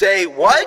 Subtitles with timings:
[0.00, 0.66] Say what?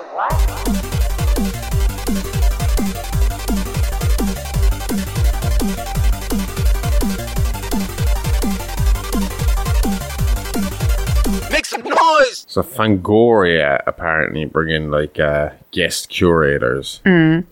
[11.50, 12.44] Make some noise!
[12.48, 17.00] So Fangoria apparently bring in like uh, guest curators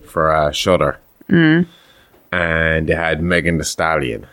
[0.04, 4.26] for uh, Shudder, and they had Megan Thee Stallion.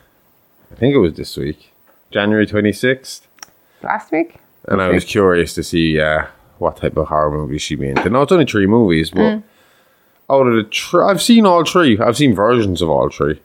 [0.72, 1.72] I think it was this week,
[2.12, 3.28] January twenty sixth,
[3.84, 4.38] Last week?
[4.68, 6.26] and I was curious to see uh,
[6.60, 8.10] what type of horror movie she'd be into.
[8.10, 9.42] Now it's only three movies, but
[10.30, 11.98] out of the three, I've seen all three.
[12.00, 13.40] I've seen versions of all three.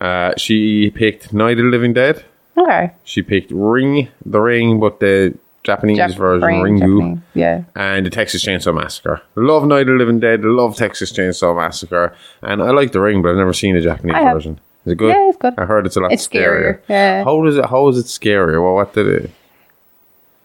[0.00, 2.24] Uh, she picked Night of the Living Dead.
[2.56, 2.90] Okay.
[3.04, 6.80] She picked Ring, the Ring, but the Japanese Jap- version, brain Ringu.
[7.00, 7.18] Japanese.
[7.34, 7.62] Yeah.
[7.76, 9.22] and the Texas Chainsaw Massacre.
[9.36, 13.22] Love Night of the Living Dead, love Texas Chainsaw Massacre, and I like The Ring,
[13.22, 14.58] but I've never seen the Japanese version.
[14.84, 15.10] Is it good?
[15.14, 15.54] Yeah, it's good.
[15.56, 16.78] I heard it's a lot It's scarier.
[16.78, 17.22] scarier, yeah.
[17.24, 17.64] How is it?
[17.66, 18.60] How is it scarier?
[18.62, 19.30] Well, what did it?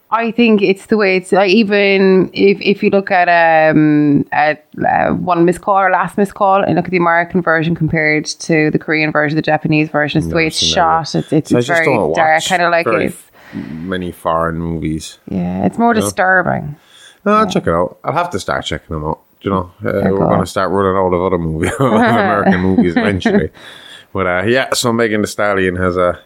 [0.09, 4.65] I think it's the way it's like even if, if you look at um at
[4.87, 8.25] uh, one missed call or last missed call and look at the American version compared
[8.25, 11.13] to the Korean version, the Japanese version, it's the way it's shot.
[11.13, 13.21] It's it's, it's very dark, kind of like it's
[13.53, 15.19] many foreign movies.
[15.29, 16.75] yeah, it's more disturbing.
[17.25, 17.99] No, I'll check it out.
[18.05, 19.19] I'll have to start checking them out.
[19.41, 20.27] Do You know, uh, we're cool.
[20.29, 23.51] going to start running out of other movies, American movies eventually.
[24.13, 26.19] But uh, yeah, so Megan Thee Stallion has a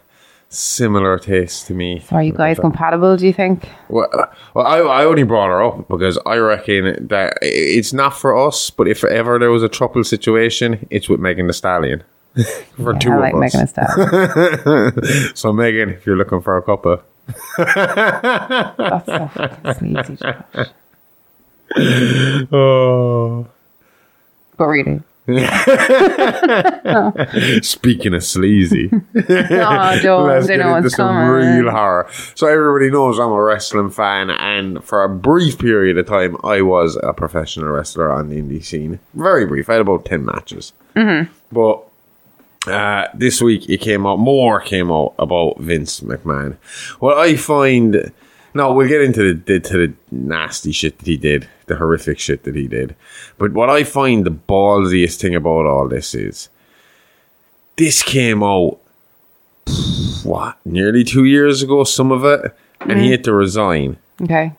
[0.51, 1.99] similar taste to me.
[1.99, 3.17] So are you guys compatible?
[3.17, 3.67] Do you think?
[3.89, 4.09] Well,
[4.53, 8.69] well I, I only brought her up because I reckon that it's not for us,
[8.69, 12.03] but if ever there was a trouble situation, it's with Megan Thee Stallion.
[12.81, 13.39] for two I of like us.
[13.39, 15.31] Megan Thee Stallion.
[15.35, 17.01] So Megan, if you're looking for a couple,
[17.57, 20.15] That's so fucking sleazy.
[20.17, 20.67] Josh.
[22.51, 23.47] oh.
[24.57, 25.01] But really,
[27.61, 31.29] Speaking of sleazy, oh, don't, let's get know into some coming.
[31.29, 32.09] real horror.
[32.35, 36.61] So everybody knows I'm a wrestling fan, and for a brief period of time, I
[36.61, 38.99] was a professional wrestler on the indie scene.
[39.13, 39.69] Very brief.
[39.69, 41.31] I had about ten matches, mm-hmm.
[41.51, 41.83] but.
[42.67, 46.57] Uh, this week it came out more came out about Vince McMahon.
[46.99, 48.11] What I find
[48.53, 52.43] no, we'll get into the, to the nasty shit that he did, the horrific shit
[52.43, 52.95] that he did.
[53.37, 56.49] But what I find the ballsiest thing about all this is
[57.77, 58.79] this came out
[60.23, 63.11] what nearly two years ago, some of it, and he mm-hmm.
[63.11, 63.97] had to resign.
[64.21, 64.53] Okay.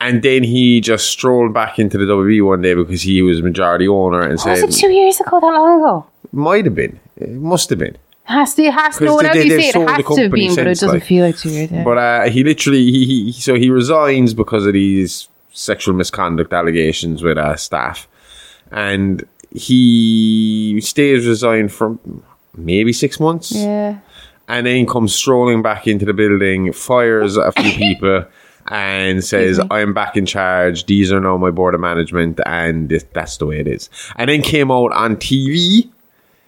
[0.00, 3.88] And then he just strolled back into the WWE one day because he was majority
[3.88, 5.40] owner and Was said, it two years ago?
[5.40, 6.06] That long ago?
[6.32, 9.12] "Might have been, it must have been." Has to, has to.
[9.12, 11.36] whatever they- you say, it has to have been, but it doesn't like- feel like
[11.36, 11.70] two years.
[11.70, 11.84] Yeah.
[11.84, 17.22] But uh, he literally he, he so he resigns because of these sexual misconduct allegations
[17.22, 18.08] with uh, staff,
[18.70, 21.98] and he stays resigned for
[22.56, 23.98] maybe six months, yeah.
[24.48, 28.24] and then comes strolling back into the building, fires a few people.
[28.66, 30.86] And says, I'm back in charge.
[30.86, 33.90] These are now my board of management, and that's the way it is.
[34.16, 35.90] And then came out on TV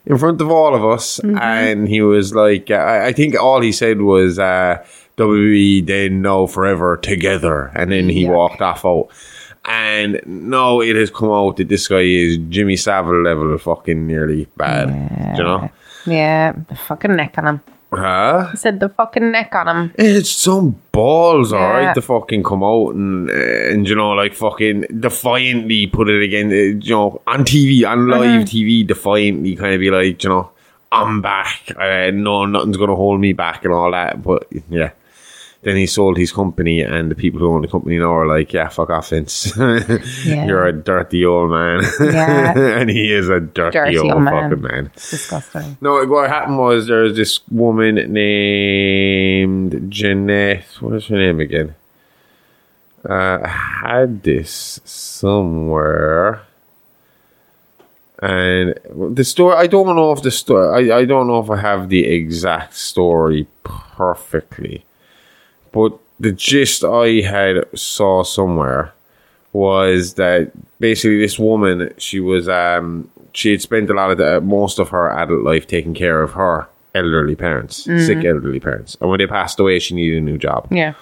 [0.06, 3.72] in front of all of us, and he was like, I I think all he
[3.72, 4.84] said was, uh,
[5.16, 8.34] WWE, they know forever together, and then he Yuck.
[8.34, 9.08] walked off out.
[9.64, 14.46] And no, it has come out that this guy is Jimmy Savile level fucking nearly
[14.56, 14.86] bad.
[15.34, 15.70] Do you know?
[16.06, 17.60] Yeah, the fucking neck on him.
[17.96, 18.50] Huh?
[18.52, 19.94] I said the fucking neck on him.
[19.96, 24.82] It's some balls, alright, to fucking come out and, uh, and you know, like fucking
[25.00, 29.80] defiantly put it again, uh, you know, on TV, on live TV, defiantly kind of
[29.80, 30.50] be like, you know,
[30.92, 31.72] I'm back.
[31.76, 34.22] Uh, no, nothing's going to hold me back and all that.
[34.22, 34.90] But yeah.
[35.62, 38.52] Then he sold his company, and the people who own the company now are like,
[38.52, 39.56] "Yeah, fuck off, Vince.
[40.24, 42.52] You're a dirty old man." Yeah.
[42.78, 44.50] and he is a dirty, Dirty old, old man.
[44.50, 44.90] fucking man.
[44.94, 45.76] It's disgusting.
[45.80, 50.64] No, what happened was there was this woman named Jeanette.
[50.80, 51.74] What is her name again?
[53.08, 56.42] Uh, I had this somewhere.
[58.22, 58.74] And
[59.14, 61.88] the story, I don't know if the story, I, I don't know if I have
[61.90, 64.84] the exact story perfectly.
[65.76, 68.92] But the gist I had saw somewhere
[69.52, 70.50] was that
[70.80, 74.88] basically this woman, she was, um, she had spent a lot of the, most of
[74.90, 78.96] her adult life taking care of her elderly parents, sick elderly parents.
[79.00, 80.94] And when they passed away, she needed a new job Yeah.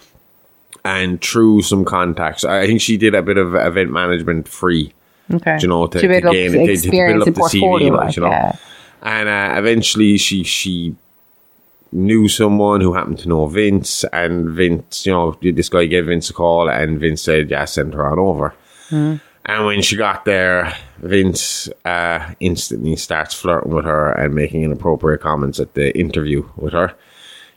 [0.84, 4.92] and through some contacts, I think she did a bit of event management free,
[5.32, 5.56] Okay.
[5.60, 7.96] you know, to, to to build up gain to, to experience build up the CV,
[7.96, 8.28] like, you know.
[8.30, 8.56] yeah.
[9.02, 10.94] And uh, eventually, she she
[11.94, 16.28] knew someone who happened to know Vince, and Vince, you know, this guy gave Vince
[16.30, 18.54] a call, and Vince said, "Yeah, send her on over."
[18.88, 19.16] Hmm.
[19.46, 25.20] And when she got there, Vince uh, instantly starts flirting with her and making inappropriate
[25.20, 26.94] comments at the interview with her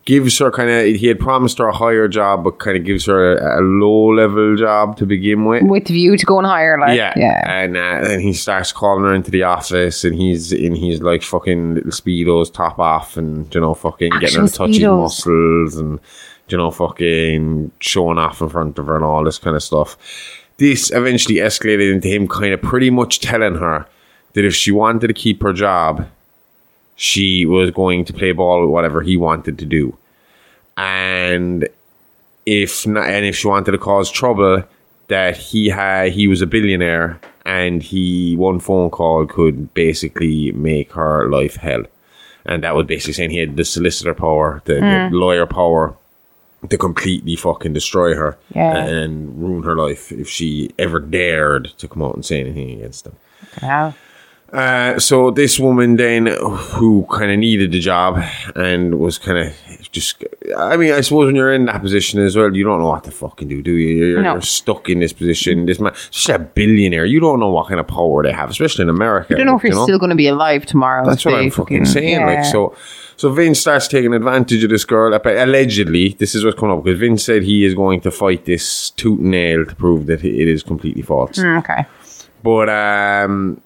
[0.08, 3.06] gives her kind of he had promised her a higher job, but kind of gives
[3.06, 5.64] her a, a low level job to begin with.
[5.64, 7.44] With view to going higher, like yeah, yeah.
[7.46, 11.24] and uh, and he starts calling her into the office, and he's in he's like
[11.24, 15.76] fucking little speedos, top off, and you know fucking getting her to touch his muscles,
[15.76, 16.00] and
[16.48, 19.98] you know fucking showing off in front of her and all this kind of stuff.
[20.56, 23.86] This eventually escalated into him kind of pretty much telling her
[24.34, 26.08] that if she wanted to keep her job,
[26.98, 29.98] she was going to play ball with whatever he wanted to do,
[30.76, 31.68] and
[32.46, 34.64] if not, and if she wanted to cause trouble,
[35.08, 40.92] that he had he was a billionaire and he one phone call could basically make
[40.94, 41.84] her life hell,
[42.46, 45.16] and that was basically saying he had the solicitor power, the, the hmm.
[45.16, 45.96] lawyer power.
[46.72, 48.84] To completely fucking destroy her Yeah.
[48.84, 53.06] and ruin her life if she ever dared to come out and say anything against
[53.06, 53.16] him.
[53.62, 53.94] Wow.
[54.52, 58.18] Uh, so this woman then, who kind of needed the job
[58.56, 59.54] and was kind of
[59.92, 60.24] just,
[60.58, 63.04] I mean, I suppose when you're in that position as well, you don't know what
[63.04, 64.06] to fucking do, do you?
[64.06, 64.34] You're, No.
[64.34, 65.66] you're stuck in this position.
[65.66, 68.84] This man, especially a billionaire, you don't know what kind of power they have, especially
[68.84, 69.34] in America.
[69.34, 71.06] I don't know if you're still going to be alive tomorrow.
[71.06, 72.26] That's what I'm fucking saying.
[72.26, 72.74] Like so,
[73.18, 75.14] so Vince starts taking advantage of this girl.
[75.14, 78.92] Allegedly, this is what's coming up because Vince said he is going to fight this
[78.92, 81.38] tooth and nail to prove that it is completely false.
[81.38, 81.86] Mm, okay.
[82.44, 83.62] But um,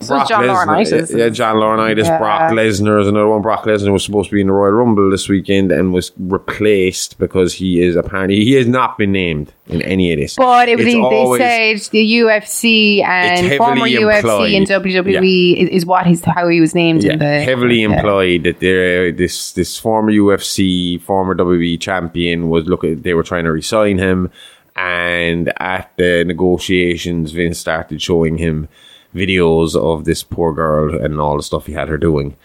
[0.00, 1.16] So it's John Lesnar- Laurinaitis.
[1.16, 2.04] yeah, John Laurinaitis.
[2.04, 2.18] Yeah.
[2.18, 3.42] Brock Lesnar is another one.
[3.42, 7.18] Brock Lesnar was supposed to be in the Royal Rumble this weekend and was replaced
[7.18, 10.36] because he is apparently he has not been named in any of this.
[10.36, 14.68] But it, they, always- they said the UFC and former UFC and.
[14.68, 17.96] WWE is, is what his how he was named yeah, in the heavily yeah.
[17.96, 23.44] implied that there this this former UFC former WWE champion was look they were trying
[23.44, 24.30] to resign him,
[24.76, 28.68] and at the negotiations, Vince started showing him
[29.14, 32.36] videos of this poor girl and all the stuff he had her doing.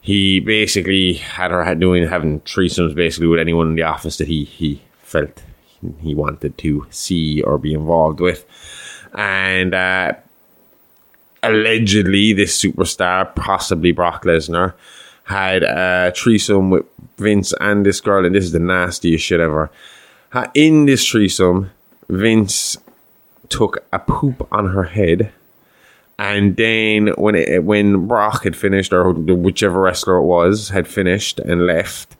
[0.00, 4.44] He basically had her doing having threesomes basically with anyone in the office that he
[4.44, 5.42] he felt
[6.00, 8.44] he wanted to see or be involved with,
[9.14, 9.74] and.
[9.74, 10.12] uh
[11.42, 14.74] allegedly this superstar, possibly Brock Lesnar,
[15.24, 16.86] had a threesome with
[17.16, 19.70] Vince and this girl, and this is the nastiest shit ever.
[20.54, 21.70] In this threesome,
[22.08, 22.78] Vince
[23.48, 25.32] took a poop on her head,
[26.18, 31.38] and then when it, when Brock had finished, or whichever wrestler it was had finished
[31.38, 32.16] and left,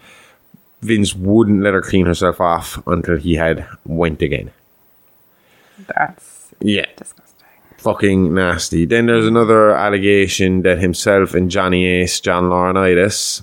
[0.83, 4.51] Vince wouldn't let her clean herself off until he had went again.
[5.87, 7.47] That's Yeah disgusting.
[7.79, 8.85] fucking nasty.
[8.85, 13.43] Then there's another allegation that himself and Johnny Ace, John Laurinaitis,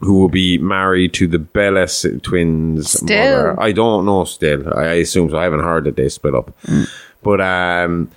[0.00, 2.90] who will be married to the Bella s- twins.
[2.92, 3.36] Still?
[3.36, 3.60] Mother.
[3.60, 4.72] I don't know still.
[4.74, 5.38] I I assume so.
[5.38, 6.52] I haven't heard that they split up.
[7.22, 8.10] But um,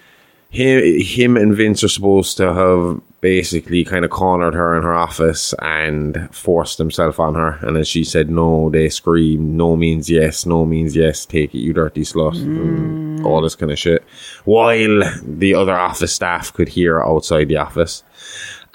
[0.55, 4.93] him, him and Vince are supposed to have basically kind of cornered her in her
[4.93, 7.57] office and forced himself on her.
[7.61, 11.59] And as she said no, they screamed, no means yes, no means yes, take it,
[11.59, 12.35] you dirty slut.
[12.35, 13.25] and mm.
[13.25, 14.03] All this kind of shit.
[14.45, 18.03] While the other office staff could hear outside the office.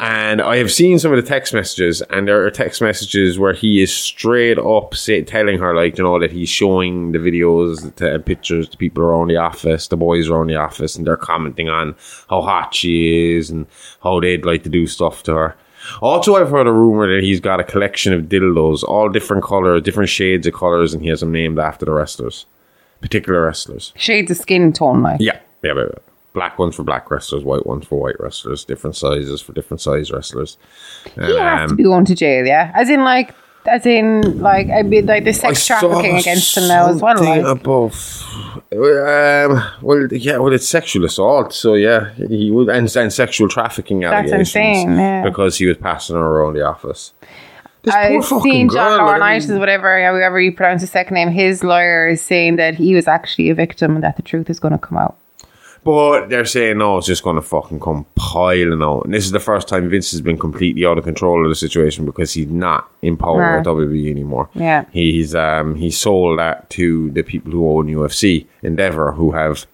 [0.01, 3.53] And I have seen some of the text messages, and there are text messages where
[3.53, 7.95] he is straight up say, telling her, like, you know, that he's showing the videos
[7.97, 11.19] to, and pictures to people around the office, the boys around the office, and they're
[11.19, 11.95] commenting on
[12.31, 13.67] how hot she is and
[14.03, 15.57] how they'd like to do stuff to her.
[16.01, 19.83] Also, I've heard a rumor that he's got a collection of dildos, all different colors,
[19.83, 22.47] different shades of colors, and he has them named after the wrestlers,
[23.03, 23.93] particular wrestlers.
[23.97, 26.10] Shades of skin tone, like Yeah, yeah, yeah, yeah.
[26.33, 30.13] Black ones for black wrestlers, white ones for white wrestlers, different sizes for different size
[30.13, 30.59] wrestlers.
[31.15, 32.47] he has to Um, be going to jail.
[32.47, 33.35] Yeah, as in like.
[33.67, 37.23] As in, like, I mean, like the sex saw trafficking against him now as well.
[37.23, 37.93] Like, above.
[38.73, 44.01] Um, well, yeah, well, it's sexual assault, so yeah, he would and, and sexual trafficking
[44.01, 45.23] That's allegations insane, yeah.
[45.23, 47.13] because he was passing her around the office.
[47.83, 51.15] This I've poor fucking seen John girl, like, I whatever, however you pronounce his second
[51.15, 51.29] name.
[51.29, 54.59] His lawyer is saying that he was actually a victim and that the truth is
[54.59, 55.19] going to come out.
[55.83, 59.05] But they're saying no, it's just going to fucking come piling out.
[59.05, 61.55] And this is the first time Vince has been completely out of control of the
[61.55, 63.63] situation because he's not in power Nah.
[63.63, 64.51] WWE anymore.
[64.55, 64.85] Yeah.
[64.93, 69.67] he's um he sold that to the people who own UFC Endeavor, who have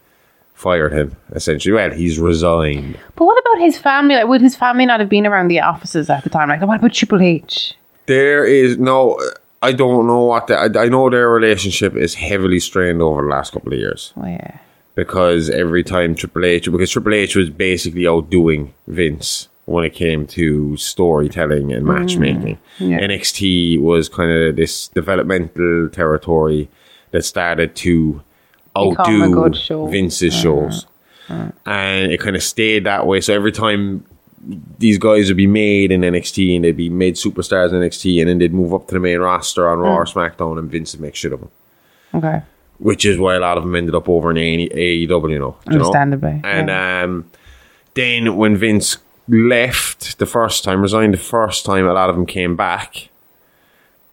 [0.54, 1.72] fired him essentially.
[1.74, 2.98] Well, he's resigned.
[3.16, 4.14] But what about his family?
[4.14, 6.48] Like, would his family not have been around the offices at the time?
[6.48, 7.74] Like, what about Triple H?
[8.06, 9.18] There is no.
[9.62, 13.28] I don't know what the, I, I know their relationship is heavily strained over the
[13.28, 14.12] last couple of years.
[14.16, 14.58] Oh, yeah.
[14.96, 20.26] Because every time Triple H, because Triple H was basically outdoing Vince when it came
[20.28, 22.58] to storytelling and matchmaking.
[22.78, 22.98] yeah.
[23.00, 26.68] NXT was kind of this developmental territory
[27.10, 28.22] that started to
[28.76, 29.86] outdo show.
[29.86, 30.86] Vince's shows.
[31.28, 33.20] And it kind of stayed that way.
[33.20, 34.04] So every time
[34.78, 38.30] these guys would be made in NXT and they'd be made superstars in NXT and
[38.30, 41.02] then they'd move up to the main roster on Raw or SmackDown and Vince would
[41.02, 41.50] make shit of them.
[42.14, 42.42] Okay.
[42.78, 45.20] Which is why a lot of them ended up over in AEW, you know.
[45.28, 45.56] do you know?
[45.66, 47.02] Understandably, And yeah.
[47.04, 47.30] um,
[47.94, 52.26] then when Vince left the first time, resigned the first time, a lot of them
[52.26, 53.08] came back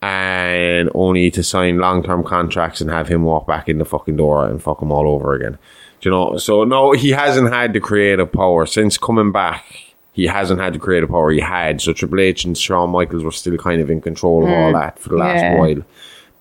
[0.02, 4.18] and only to sign long term contracts and have him walk back in the fucking
[4.18, 5.58] door and fuck him all over again.
[6.02, 6.38] Do you know?
[6.38, 9.66] So no, he hasn't had the creative power since coming back.
[10.12, 11.82] He hasn't had the creative power he had.
[11.82, 15.00] So Triple H and Shawn Michaels were still kind of in control of all that
[15.00, 15.58] for the last Yeah.
[15.58, 15.84] while.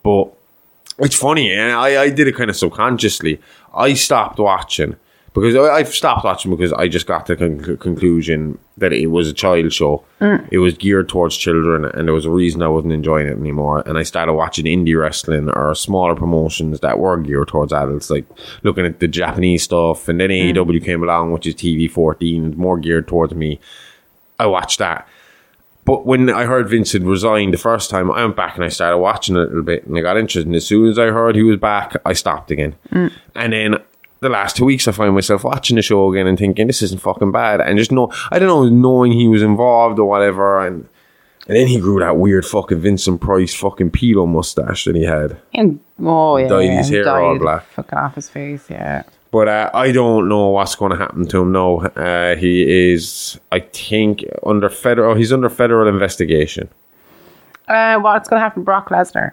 [0.02, 0.32] But
[0.98, 3.40] it's funny, and I, I did it kind of subconsciously.
[3.74, 4.96] I stopped watching
[5.34, 9.28] because I, I've stopped watching because I just got the con- conclusion that it was
[9.28, 10.04] a child show.
[10.20, 10.48] Mm.
[10.50, 13.82] It was geared towards children, and there was a reason I wasn't enjoying it anymore.
[13.86, 18.26] And I started watching indie wrestling or smaller promotions that were geared towards adults, like
[18.62, 20.08] looking at the Japanese stuff.
[20.08, 20.52] And then mm.
[20.52, 23.60] AEW came along, which is TV 14, more geared towards me.
[24.38, 25.08] I watched that.
[25.84, 28.68] But when I heard Vincent had resigned the first time, I went back and I
[28.68, 30.46] started watching it a little bit and I got interested.
[30.46, 32.76] And as soon as I heard he was back, I stopped again.
[32.90, 33.12] Mm.
[33.34, 33.76] And then
[34.20, 37.00] the last two weeks, I find myself watching the show again and thinking, this isn't
[37.00, 37.60] fucking bad.
[37.60, 40.64] And just know, I don't know, knowing he was involved or whatever.
[40.64, 40.88] And
[41.48, 45.40] and then he grew that weird fucking Vincent Price fucking pedo mustache that he had.
[45.52, 47.64] And, oh yeah, Dyed his hair all dyed black.
[47.72, 49.02] Fucking off his face, yeah.
[49.32, 51.78] But uh, I don't know what's going to happen to him now.
[51.80, 55.14] Uh, he is, I think, under federal.
[55.14, 56.68] He's under federal investigation.
[57.66, 59.32] Uh, what's going to happen to Brock Lesnar?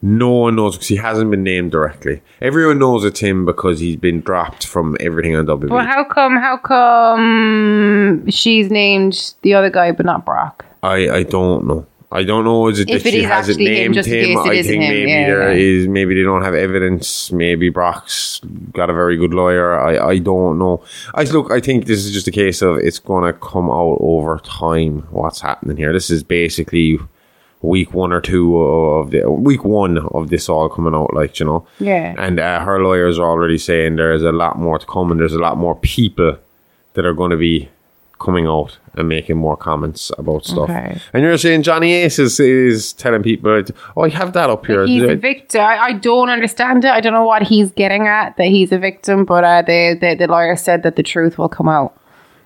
[0.00, 2.22] No one knows because he hasn't been named directly.
[2.40, 5.70] Everyone knows it's him because he's been dropped from everything on WWE.
[5.70, 6.36] Well, how come?
[6.36, 10.64] How come she's named the other guy but not Brock?
[10.82, 11.86] I, I don't know.
[12.12, 12.66] I don't know.
[12.68, 14.36] Is it If that it she hasn't him, named just him?
[14.38, 15.58] I think him, maybe yeah, there yeah.
[15.58, 15.86] is.
[15.88, 17.30] Maybe they don't have evidence.
[17.30, 18.40] Maybe Brock's
[18.72, 19.78] got a very good lawyer.
[19.78, 20.82] I, I don't know.
[21.14, 21.52] I look.
[21.52, 25.06] I think this is just a case of it's going to come out over time.
[25.10, 25.92] What's happening here?
[25.92, 26.98] This is basically
[27.62, 31.14] week one or two of the week one of this all coming out.
[31.14, 31.66] Like you know.
[31.78, 32.16] Yeah.
[32.18, 35.34] And uh, her lawyers are already saying there's a lot more to come, and there's
[35.34, 36.36] a lot more people
[36.94, 37.68] that are going to be
[38.20, 40.70] coming out and making more comments about stuff.
[40.70, 41.00] Okay.
[41.12, 43.64] And you're saying Johnny Ace is, is telling people,
[43.96, 44.86] oh, I have that up here.
[44.86, 45.62] He's a victim.
[45.62, 46.90] I, I don't understand it.
[46.90, 50.14] I don't know what he's getting at that he's a victim, but uh, the, the
[50.14, 51.98] the lawyer said that the truth will come out.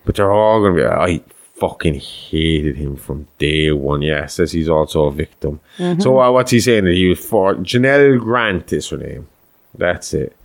[0.05, 1.21] But they're all going to be, I
[1.55, 4.03] fucking hated him from day one.
[4.03, 5.61] Yeah, says he's also a victim.
[5.79, 6.01] Mm-hmm.
[6.03, 6.85] So uh, what's he saying?
[6.85, 9.27] That he was for Janelle Grant is her name.
[9.75, 10.37] That's it.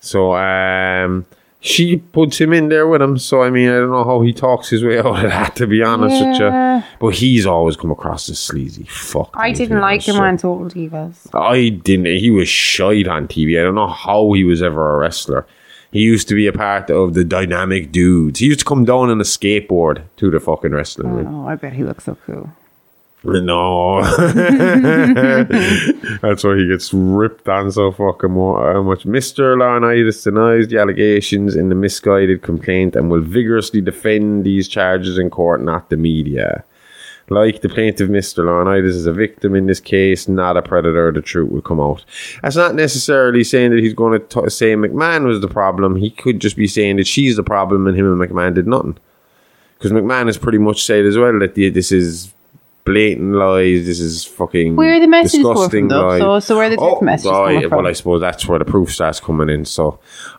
[0.00, 1.26] So um,
[1.66, 3.18] she puts him in there with him.
[3.18, 5.56] So I mean, I don't know how he talks his way out of that.
[5.56, 8.84] To be honest with you, but he's always come across as sleazy.
[8.84, 9.30] Fuck.
[9.34, 11.28] I didn't like him so- on Total Divas.
[11.34, 12.06] I didn't.
[12.06, 13.58] He was shite on TV.
[13.60, 15.46] I don't know how he was ever a wrestler.
[15.92, 18.40] He used to be a part of the dynamic dudes.
[18.40, 21.26] He used to come down on a skateboard to the fucking wrestling oh, ring.
[21.26, 22.50] Oh, I bet he looks so cool.
[23.26, 24.02] No.
[26.22, 29.04] That's why he gets ripped on so fucking uh, much.
[29.04, 29.56] Mr.
[29.56, 35.30] Laurinaitis denies the allegations in the misguided complaint and will vigorously defend these charges in
[35.30, 36.64] court, not the media.
[37.28, 38.44] Like the plaintiff, Mr.
[38.44, 41.10] Laurinaitis is a victim in this case, not a predator.
[41.10, 42.04] The truth will come out.
[42.42, 45.96] That's not necessarily saying that he's going to t- say McMahon was the problem.
[45.96, 48.96] He could just be saying that she's the problem and him and McMahon did nothing.
[49.76, 52.32] Because McMahon has pretty much said as well that the, this is
[52.86, 53.84] blatant lies.
[53.84, 56.08] This is fucking Where are the messages coming disgusting from, though?
[56.08, 56.20] lies.
[56.20, 57.78] So- so where are the oh, text messages right, coming from?
[57.78, 59.64] Well, I suppose that's where the proof starts coming in.
[59.66, 59.98] So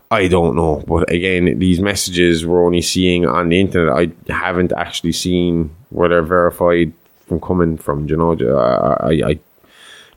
[0.10, 3.94] I don't know, but again, these messages we're only seeing on the internet.
[3.96, 6.94] I haven't actually seen where they're verified
[7.28, 8.08] from coming from.
[8.08, 9.40] You know, I, I, I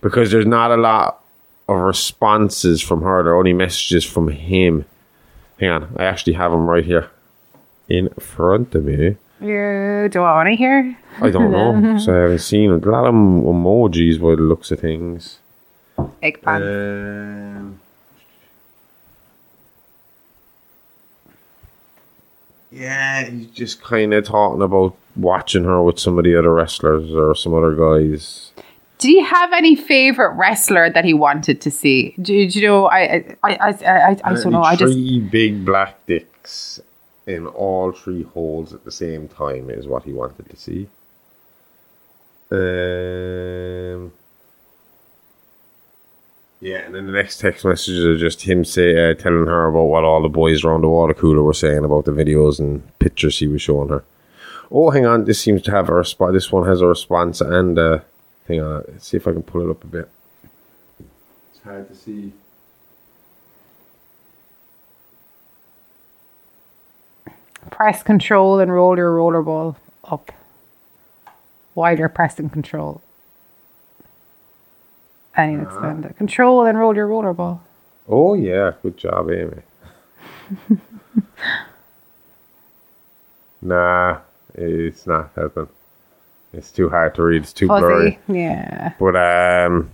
[0.00, 1.22] because there's not a lot
[1.68, 3.22] of responses from her.
[3.22, 4.84] There are only messages from him.
[5.58, 7.10] Hang on, I actually have them right here
[7.88, 9.16] in front of me.
[9.40, 10.96] You do I want to hear?
[11.20, 12.84] I don't know, so I haven't seen it.
[12.84, 15.38] A lot of emojis by the looks of things.
[16.22, 16.62] Egg pan.
[16.62, 17.80] Um,
[22.70, 27.10] yeah, he's just kind of talking about watching her with some of the other wrestlers
[27.12, 28.52] or some other guys.
[28.98, 32.14] Did he have any favorite wrestler that he wanted to see?
[32.20, 32.86] Do, do you know?
[32.86, 34.62] I I I I, I, I don't know.
[34.62, 36.80] I just three big black dicks
[37.34, 40.88] in all three holes at the same time is what he wanted to see.
[42.50, 44.12] Um.
[46.62, 49.84] Yeah, and then the next text messages are just him say uh, telling her about
[49.84, 53.38] what all the boys around the water cooler were saying about the videos and pictures
[53.38, 54.04] he was showing her.
[54.70, 56.34] Oh, hang on, this seems to have a response.
[56.34, 58.00] This one has a response, and uh,
[58.46, 60.08] hang on, let's see if I can pull it up a bit.
[61.54, 62.32] It's hard to see.
[67.70, 70.32] Press control and roll your roller ball up
[71.74, 73.00] while you're pressing control.
[75.36, 76.16] And you extend it.
[76.16, 77.62] Control and roll your roller ball.
[78.08, 79.62] Oh yeah, good job, Amy.
[83.62, 84.18] nah,
[84.54, 85.68] it's not helping.
[86.52, 87.42] It's too hard to read.
[87.42, 88.18] It's too blurry.
[88.26, 88.94] Yeah.
[88.98, 89.90] But um,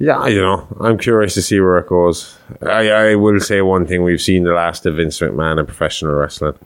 [0.00, 2.38] yeah, you know, I'm curious to see where it goes.
[2.62, 6.14] I, I will say one thing: we've seen the last of Vince McMahon in professional
[6.14, 6.58] wrestling.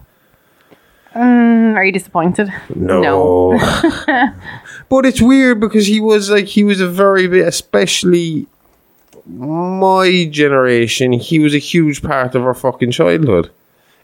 [1.15, 2.53] Mm, are you disappointed?
[2.75, 3.03] No.
[3.03, 3.59] no.
[4.89, 8.47] but it's weird because he was like he was a very bit, especially
[9.27, 11.13] my generation.
[11.13, 13.51] He was a huge part of our fucking childhood.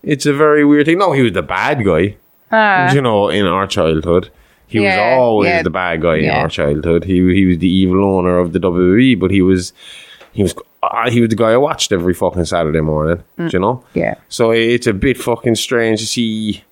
[0.03, 0.99] It's a very weird thing.
[0.99, 2.17] No, he was the bad guy.
[2.53, 2.93] Ah.
[2.93, 4.31] you know, in our childhood.
[4.71, 7.05] He Yeah, was always yeah, the bad guy in our childhood.
[7.05, 9.73] He he was the evil owner of the WWE, but he was
[10.33, 13.23] he was uh, he was the guy I watched every fucking Saturday morning.
[13.37, 13.85] Do you know?
[13.95, 14.15] Yeah.
[14.29, 16.65] So it's a bit fucking strange to see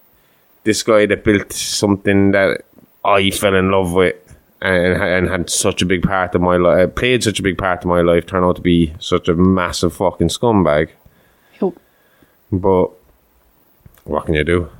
[0.64, 2.62] this guy that built something that
[3.04, 4.16] I fell in love with
[4.60, 7.80] and, and had such a big part of my life, played such a big part
[7.80, 10.88] of my life, turn out to be such a massive fucking scumbag.
[12.52, 12.90] But
[14.04, 14.70] what can you do?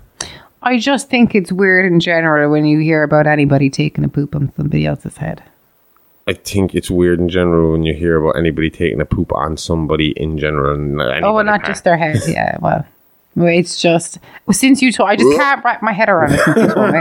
[0.62, 4.34] I just think it's weird in general when you hear about anybody taking a poop
[4.34, 5.42] on somebody else's head.
[6.26, 9.56] I think it's weird in general when you hear about anybody taking a poop on
[9.56, 10.74] somebody in general.
[10.74, 12.20] and Oh, well, not just their head.
[12.28, 12.84] Yeah, well.
[13.34, 16.40] well, It's just well, since you told, I just can't wrap my head around it.
[16.40, 17.00] Since you told me.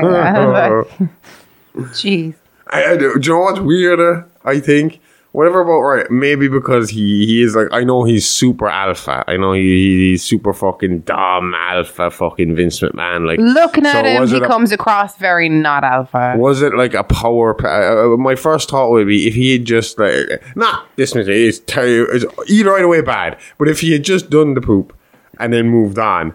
[1.93, 2.35] Jeez,
[2.67, 4.27] I, I do, do you know what's weirder?
[4.45, 4.99] I think
[5.37, 6.09] whatever about right.
[6.09, 9.23] Maybe because he he is like I know he's super alpha.
[9.27, 13.27] I know he, he's super fucking dumb alpha fucking Vince McMahon.
[13.27, 16.33] Like looking so at him, he a- comes across very not alpha.
[16.37, 17.55] Was it like a power?
[17.63, 21.59] Uh, uh, my first thought would be if he had just like not this is
[21.61, 22.15] terrible.
[22.15, 24.91] It's either right away bad, but if he had just done the poop
[25.39, 26.33] and then moved on,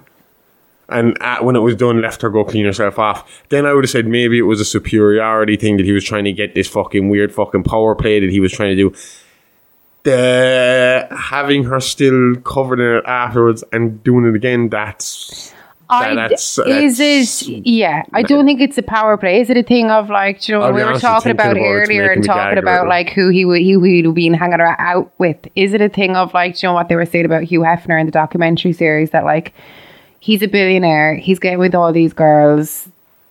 [0.88, 3.84] and uh, when it was done, left her go clean herself off, then I would
[3.84, 6.68] have said maybe it was a superiority thing that he was trying to get this
[6.68, 8.96] fucking weird fucking power play that he was trying to do.
[10.04, 15.54] The having her still covered in it afterwards and doing it again, that's
[15.88, 17.66] I, that's- is that's- it?
[17.66, 19.40] Yeah, I don't think it's a power play.
[19.40, 22.24] Is it a thing of like, you know, we were talking about about earlier and
[22.24, 25.36] talking about like who he would he would been hanging around out with.
[25.54, 28.00] Is it a thing of like, you know what they were saying about Hugh Hefner
[28.00, 29.52] in the documentary series that like
[30.22, 32.88] he's a billionaire, he's getting with all these girls.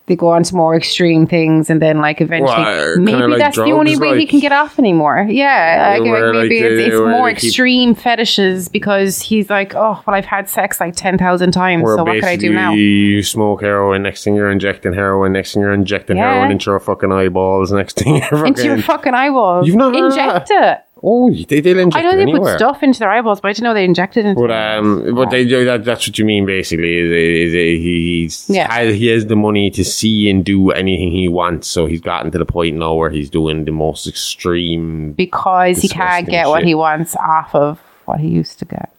[0.07, 3.55] They go on to more extreme things, and then like eventually, Well, maybe like that's
[3.55, 5.25] the only way he can get off anymore.
[5.29, 9.49] Yeah, like, where, like, maybe like, it's, it's more they keep- extreme fetishes because he's
[9.49, 12.35] like, oh, well, I've had sex like ten thousand times, Where so what can I
[12.35, 12.73] do now?
[12.73, 16.33] You smoke heroin, next thing you're injecting heroin, next thing you're injecting Yeah.
[16.33, 18.47] heroin into your fucking eyeballs, next thing you're fucking.
[18.47, 19.65] into your fucking eyeballs.
[19.65, 20.87] You've not inject that?
[20.90, 20.90] it.
[21.03, 22.53] Oh, they did inject I know they anywhere.
[22.53, 24.29] put stuff into their eyeballs, but I didn't know they injected it.
[24.29, 25.83] Into But um, but they do that.
[25.85, 26.97] That's what you mean, basically.
[26.99, 28.71] Is, is, is he's Yeah.
[28.71, 31.67] has, he has the money to see and do anything he wants.
[31.67, 35.87] So he's gotten to the point now where he's doing the most extreme, because he
[35.87, 38.89] can't get what he wants off of what he used to get.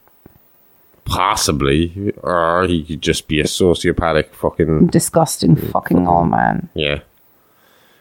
[1.05, 6.69] possibly, or he could just be a sociopathic fucking Disgusting fucking old man.
[6.73, 6.99] Yeah.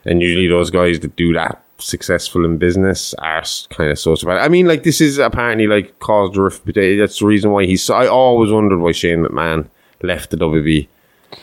[0.05, 4.40] And usually those guys that do that successful in business are kind of sociopath.
[4.40, 6.64] I mean, like, this is apparently, like, caused a rift.
[6.66, 7.88] That's the reason why he's...
[7.90, 9.68] I always wondered why Shane McMahon
[10.03, 10.88] left the WB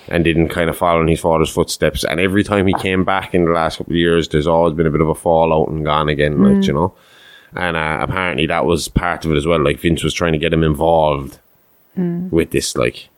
[0.08, 2.04] and didn't kind of follow in his father's footsteps.
[2.04, 4.88] And every time he came back in the last couple of years, there's always been
[4.88, 6.94] a bit of a fallout and gone again, like, you know?
[7.56, 9.64] And uh, apparently that was part of it as well.
[9.64, 11.40] Like, Vince was trying to get him involved
[12.32, 13.10] with this, like...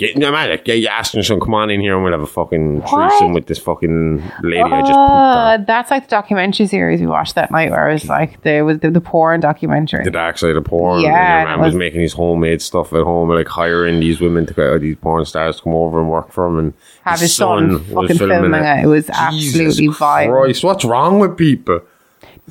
[0.00, 2.26] Get, no matter, get you asking son, come on in here and we'll have a
[2.26, 5.64] fucking threesome with this fucking lady I just pooped Uh, on.
[5.66, 8.78] that's like the documentary series we watched that night where it was like there was
[8.78, 10.02] the, the porn documentary.
[10.02, 11.02] The dark side of porn.
[11.02, 14.22] Yeah, and your man was, was- making his homemade stuff at home, like hiring these
[14.22, 16.58] women to go, these porn stars to come over and work for him.
[16.58, 18.84] And Have his son fucking filming it.
[18.84, 20.30] It was absolutely vile.
[20.32, 21.80] Christ, what's wrong with people?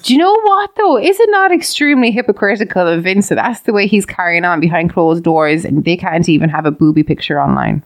[0.04, 0.98] Do you know what though?
[0.98, 4.92] Is it not extremely hypocritical of Vince that that's the way he's carrying on behind
[4.92, 7.84] closed doors and they can't even have a booby picture online?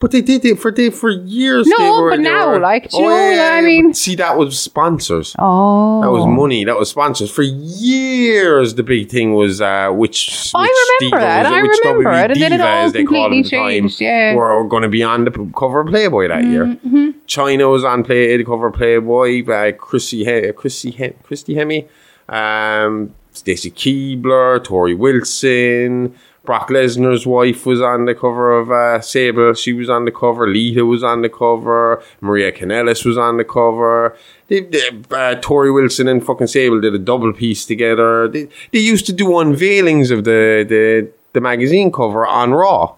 [0.00, 1.66] But they did it for they for years.
[1.66, 4.56] No, they were, but now, were- like, do you know, I mean- see, that was
[4.56, 5.34] sponsors.
[5.40, 6.62] Oh, That was money.
[6.64, 8.76] That was sponsors for years.
[8.76, 10.52] The big thing was uh, which.
[10.54, 11.46] I which remember diva that.
[11.46, 14.00] I which remember it, and then it all as they called completely at time, changed,
[14.00, 14.34] yeah.
[14.36, 16.78] were going to be on the cover of Playboy that year.
[17.28, 19.44] Chyna was on play the cover Playboy.
[19.44, 21.86] by Chrissy he- Chrissy he- Christy Hemme,
[22.28, 26.14] um, Stacy Keibler, Torrie Wilson.
[26.44, 29.52] Brock Lesnar's wife was on the cover of uh, Sable.
[29.52, 30.46] She was on the cover.
[30.48, 32.02] Lita was on the cover.
[32.22, 34.16] Maria Kanellis was on the cover.
[34.46, 38.28] They, they, uh, Torrie Wilson and fucking Sable did a double piece together.
[38.28, 42.94] They, they used to do unveilings of the, the, the magazine cover on Raw.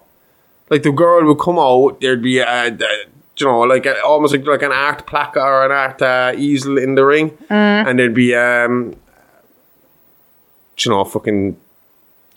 [0.69, 2.77] Like the girl would come out, there'd be a, a
[3.37, 6.77] you know, like a, almost like, like an art plaque or an art uh, easel
[6.77, 8.95] in the ring, and there'd be um,
[10.77, 11.57] you know, fucking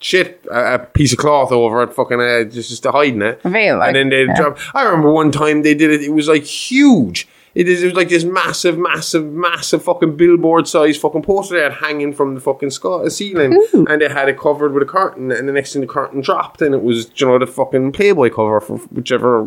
[0.00, 3.42] shit, a, a piece of cloth over it, fucking uh, just just to hiding it.
[3.42, 4.36] Veil, like, and then they'd yeah.
[4.36, 4.58] drop.
[4.74, 6.02] I remember one time they did it.
[6.02, 7.26] It was like huge.
[7.54, 7.82] It is.
[7.82, 12.12] It was like this massive, massive, massive fucking billboard size fucking poster they had hanging
[12.12, 13.86] from the fucking sky, uh, ceiling, Ooh.
[13.88, 15.30] and they had it covered with a curtain.
[15.30, 18.30] And the next thing the curtain dropped, and it was you know the fucking Playboy
[18.30, 19.44] cover for whichever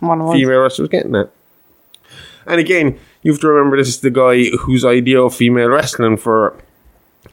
[0.00, 1.30] One female wrestler was getting it.
[2.46, 6.16] And again, you have to remember this is the guy whose idea of female wrestling
[6.16, 6.56] for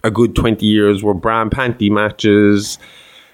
[0.04, 2.78] a good 20 years were bra and panty matches.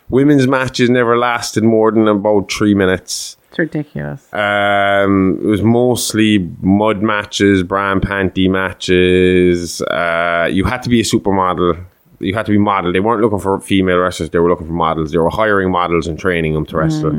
[0.09, 3.37] Women's matches never lasted more than about three minutes.
[3.55, 4.33] It's ridiculous.
[4.33, 9.81] Um, it was mostly mud matches, bra and panty matches.
[9.81, 11.81] Uh, you had to be a supermodel.
[12.19, 12.91] You had to be model.
[12.91, 14.29] They weren't looking for female wrestlers.
[14.31, 15.13] They were looking for models.
[15.13, 17.11] They were hiring models and training them to wrestle.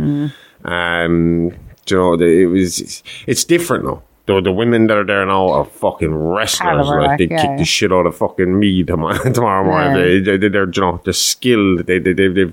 [0.67, 1.53] Um,
[1.89, 3.03] you know, the- it was.
[3.27, 4.03] It's different though.
[4.27, 6.85] The, the women that are there now are fucking wrestlers.
[6.85, 7.57] Caliber, like, they yeah, kick yeah.
[7.57, 9.97] the shit out of fucking me tomorrow, tomorrow morning.
[9.97, 10.23] Yeah.
[10.33, 11.87] They, they, they're, you know, they're skilled.
[11.87, 12.53] They, they, they've, they've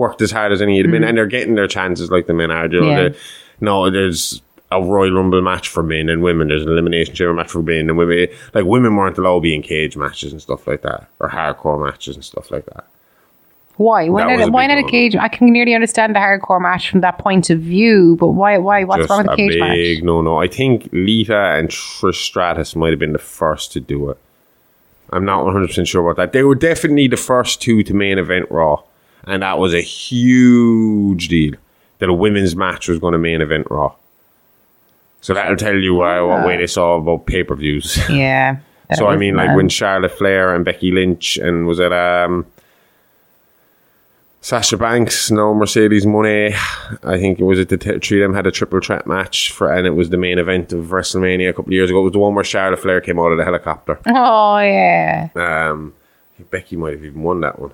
[0.00, 2.34] worked as hard as any of the men, and they're getting their chances like the
[2.34, 2.66] men are.
[2.66, 2.90] You know, Mm-hmm.
[3.02, 3.08] Yeah.
[3.10, 3.18] They-
[3.62, 4.40] no, there's
[4.72, 6.48] a Royal Rumble match for men and women.
[6.48, 8.28] There's an Elimination Chamber match for men and women.
[8.54, 11.84] Like women weren't allowed to be in cage matches and stuff like that, or hardcore
[11.84, 12.84] matches and stuff like that.
[13.76, 14.08] Why?
[14.08, 14.48] Why That not?
[14.48, 15.16] a Why not a cage?
[15.16, 18.58] I can nearly understand the hardcore match from that point of view, but why?
[18.58, 18.84] Why?
[18.84, 20.04] What's Just wrong with a cage big match?
[20.04, 20.36] no no.
[20.38, 24.18] I think Lita and Trish Stratus might have been the first to do it.
[25.12, 26.32] I'm not 100 percent sure about that.
[26.32, 28.82] They were definitely the first two to main event Raw,
[29.24, 31.54] and that was a huge deal
[31.98, 33.94] that a women's match was going to main event Raw.
[35.20, 37.98] So that'll tell you uh, what way they saw about pay per views.
[38.10, 38.58] Yeah.
[38.96, 42.44] So I mean, like when Charlotte Flair and Becky Lynch and was it um
[44.40, 46.54] Sasha Banks, no Mercedes Moné,
[47.04, 49.52] I think it was it the t- three of them had a triple threat match
[49.52, 52.00] for, and it was the main event of WrestleMania a couple of years ago.
[52.00, 54.00] It was the one where Charlotte Flair came out of the helicopter.
[54.06, 55.28] Oh yeah.
[55.36, 55.92] Um,
[56.50, 57.72] Becky might have even won that one,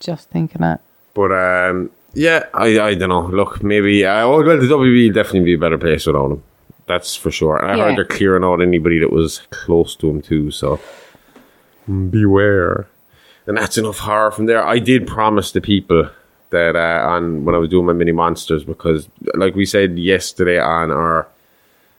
[0.00, 0.80] Just thinking it.
[1.14, 3.26] but um, yeah, I I don't know.
[3.26, 6.42] Look, maybe uh, oh, well, the WWE will definitely be a better place without him.
[6.86, 7.56] That's for sure.
[7.56, 7.84] And I Yeah.
[7.84, 10.50] heard they're clearing out anybody that was close to him too.
[10.50, 10.78] So
[12.10, 12.86] beware.
[13.46, 14.64] And that's enough horror from there.
[14.66, 16.08] I did promise the people
[16.50, 20.58] that uh, on when I was doing my mini monsters because, like we said yesterday
[20.58, 21.28] on our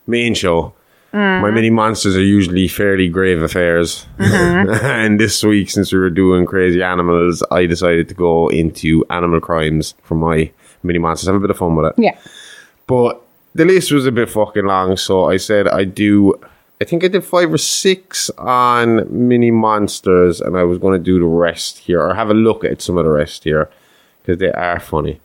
[0.08, 0.74] main show,
[1.14, 1.42] Mm-hmm.
[1.42, 4.06] my mini monsters are usually fairly grave affairs.
[4.18, 4.86] Mm-hmm.
[4.86, 9.40] and this week, since we were doing crazy animals, I decided to go into animal
[9.40, 10.52] crimes for my
[10.84, 11.28] mini monsters.
[11.28, 12.02] Have a bit of fun with it.
[12.02, 12.18] Yeah.
[12.88, 13.22] But
[13.56, 16.40] the list was a bit fucking long, so I said I do.
[16.80, 21.04] I think I did five or six on mini monsters, and I was going to
[21.04, 23.70] do the rest here, or have a look at some of the rest here,
[24.22, 25.20] because they are funny.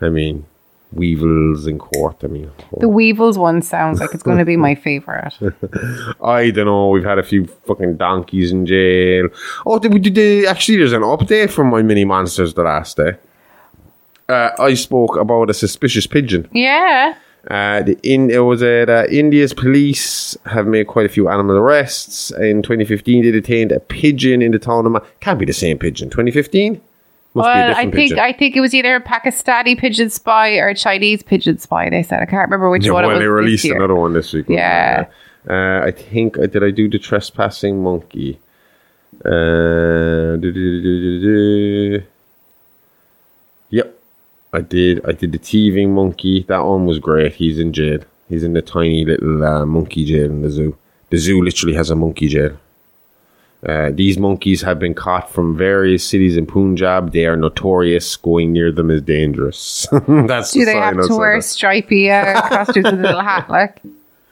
[0.00, 0.46] I mean,
[0.92, 2.16] weevils in court.
[2.24, 5.34] I mean, The Weevils one sounds like it's going to be my favorite.
[6.22, 6.88] I don't know.
[6.88, 9.28] We've had a few fucking donkeys in jail.
[9.66, 10.78] Oh, did we did they, actually?
[10.78, 13.16] There's an update from my mini monsters the last day.
[14.28, 16.48] Uh, I spoke about a suspicious pigeon.
[16.52, 17.14] Yeah.
[17.50, 22.30] Uh, the in it was uh, India's police have made quite a few animal arrests.
[22.32, 25.78] In 2015, they detained a pigeon in the town of Ma- can't be the same
[25.78, 26.10] pigeon.
[26.10, 26.80] 2015
[27.38, 28.18] must Well, I think pigeon.
[28.18, 31.88] I think it was either a Pakistani pigeon spy or a Chinese pigeon spy.
[31.90, 33.04] They said I can't remember which yeah, one.
[33.04, 34.46] well, it was they released another one this week.
[34.48, 35.06] Yeah.
[35.48, 38.38] Uh, I think uh, did I do the trespassing monkey?
[39.24, 41.20] Uh, do, do, do, do, do,
[41.98, 42.06] do.
[43.70, 43.98] Yep,
[44.52, 45.04] I did.
[45.06, 46.44] I did the thieving monkey.
[46.48, 47.34] That one was great.
[47.34, 48.00] He's in jail.
[48.28, 50.76] He's in the tiny little uh, monkey jail in the zoo.
[51.10, 52.58] The zoo literally has a monkey jail.
[53.66, 57.12] Uh, these monkeys have been caught from various cities in Punjab.
[57.12, 58.14] They are notorious.
[58.16, 59.86] Going near them is dangerous.
[60.08, 63.50] That's Do the they have to wear stripy uh, costumes with a little hat?
[63.50, 63.82] Like,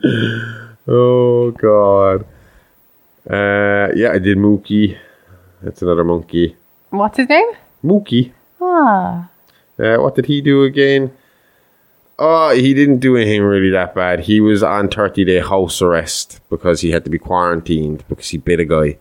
[0.89, 2.25] Oh god.
[3.29, 4.97] Uh, yeah, I did Mookie.
[5.63, 6.57] That's another monkey.
[6.91, 7.49] what's his name?
[7.85, 8.33] Mookie.
[8.61, 9.29] Ah,
[9.79, 11.11] Uh, what did he do again?
[12.19, 14.21] Oh, he didn't do anything really that bad.
[14.21, 18.39] He was on 30 day house arrest because he had to be quarantined because he
[18.39, 18.97] bit a guy.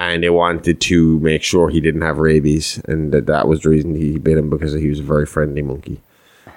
[0.00, 2.80] And they wanted to make sure he didn't have rabies.
[2.88, 5.62] And that, that was the reason he bit him because he was a very friendly
[5.62, 6.00] monkey.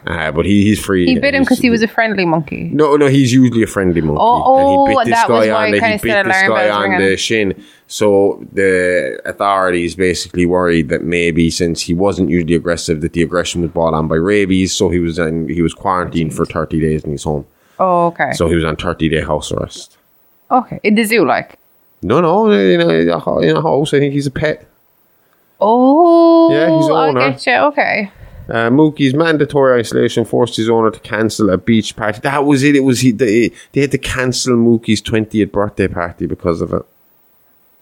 [0.06, 1.06] Uh, but he, he's free.
[1.06, 2.70] he bit him because he was a friendly monkey.
[2.74, 4.20] No, no, he's usually a friendly monkey.
[4.22, 7.16] Oh, oh, and and that was why it kinda he bit this guy on the
[7.16, 7.64] shin.
[7.88, 13.62] So the authorities basically worried that maybe since he wasn't usually aggressive, that the aggression
[13.62, 14.74] was brought on by rabies.
[14.74, 17.46] So he was in, he was quarantined for thirty days and he's home.
[17.80, 18.34] Oh, okay.
[18.34, 19.98] So he was on thirty day house arrest.
[20.52, 20.80] okay.
[20.84, 21.60] In the zoo, like.
[22.04, 23.94] No, no, in a, in a ho- in a house.
[23.94, 24.68] I think he's a pet.
[25.60, 27.32] Oh, Yeah, he's I owner.
[27.32, 27.54] get you.
[27.54, 28.12] Okay.
[28.50, 32.20] Uh, Mookie's mandatory isolation forced his owner to cancel a beach party.
[32.22, 32.76] That was it.
[32.76, 33.12] It was he.
[33.12, 36.82] They, they had to cancel Mookie's twentieth birthday party because of it.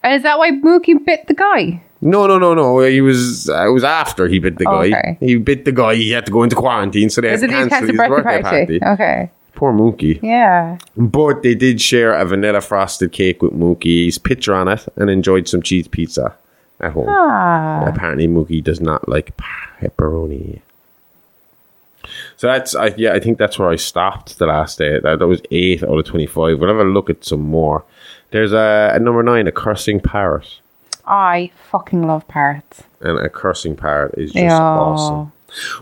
[0.03, 1.81] Is that why Mookie bit the guy?
[1.99, 2.79] No, no, no, no.
[2.81, 3.49] He was.
[3.49, 4.97] Uh, it was after he bit the Oh, guy.
[4.97, 5.17] okay.
[5.19, 5.95] He bit the guy.
[5.95, 8.79] He had to go into quarantine, so they had to cancel his birthday, birthday party?
[8.84, 9.31] Okay.
[9.62, 10.19] Poor Mookie.
[10.24, 10.80] Yeah.
[10.97, 15.47] But they did share a vanilla frosted cake with Mookie's picture on it and enjoyed
[15.47, 16.36] some cheese pizza
[16.80, 17.06] at home.
[17.08, 17.86] Ah.
[17.86, 20.62] Apparently, Mookie does not like pepperoni.
[22.38, 25.00] So that's, I, yeah, I think that's where I stopped the last day.
[25.00, 26.58] That, that was eight out of 25.
[26.58, 27.86] We'll have a look at some more.
[28.32, 30.60] There's a, a number nine, a cursing parrot.
[31.06, 32.82] I fucking love parrots.
[33.00, 35.32] And a cursing parrot is just awesome.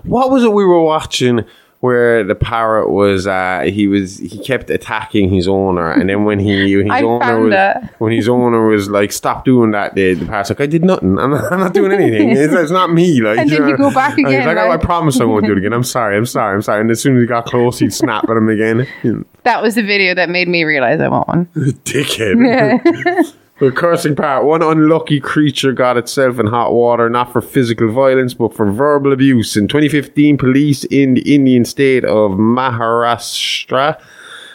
[0.04, 1.46] What was it we were watching
[1.82, 5.89] where the parrot was uh he was he kept attacking his owner.
[5.92, 7.89] And then when he his I owner was it.
[8.00, 11.18] when his owner was like stop doing that the, the parrot's like I did nothing.
[11.18, 12.30] I'm not, I'm not doing anything.
[12.38, 13.22] It's, it's not me.
[13.22, 15.54] Like And then you go back again, like, oh, I like- promise I won't do
[15.54, 15.72] it again.
[15.74, 16.18] I'm sorry.
[16.18, 16.54] I'm sorry.
[16.56, 16.82] I'm sorry.
[16.82, 18.86] And as soon as he got close he'd snap at him again.
[19.44, 21.46] That was the video that made me realize I want one.
[21.56, 24.45] dickhead The cursing parrot.
[24.45, 29.12] One unlucky creature got itself in hot water, not for physical violence, but for verbal
[29.12, 29.58] abuse.
[29.58, 34.02] In 2015, police in the Indian state of Maharashtra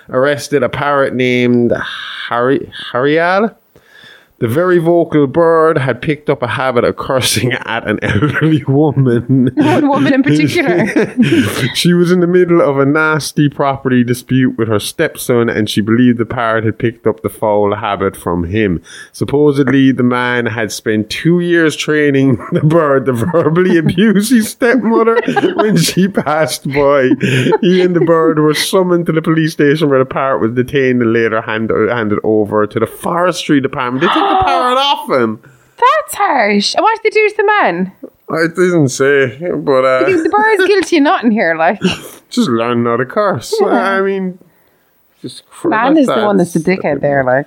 [0.08, 3.54] arrested a parrot named Hari- Harial.
[4.40, 9.50] The very vocal bird had picked up a habit of cursing at an elderly woman.
[9.54, 10.86] One woman in particular.
[11.74, 15.80] she was in the middle of a nasty property dispute with her stepson, and she
[15.80, 18.82] believed the parrot had picked up the foul habit from him.
[19.12, 25.16] Supposedly, the man had spent two years training the bird to verbally abuse his stepmother
[25.54, 27.10] when she passed by.
[27.60, 31.02] He and the bird were summoned to the police station where the parrot was detained
[31.02, 34.10] and later hand, handed over to the forestry department.
[34.28, 35.40] The parrot off him.
[35.76, 36.74] That's harsh.
[36.74, 37.92] And what did they do to the man?
[38.30, 41.80] I didn't say, but uh, The is guilty of nothing here, like.
[42.30, 43.54] just learn how to curse.
[43.62, 44.38] I mean,
[45.20, 47.46] just cr- Man is the one that's the dickhead there, like.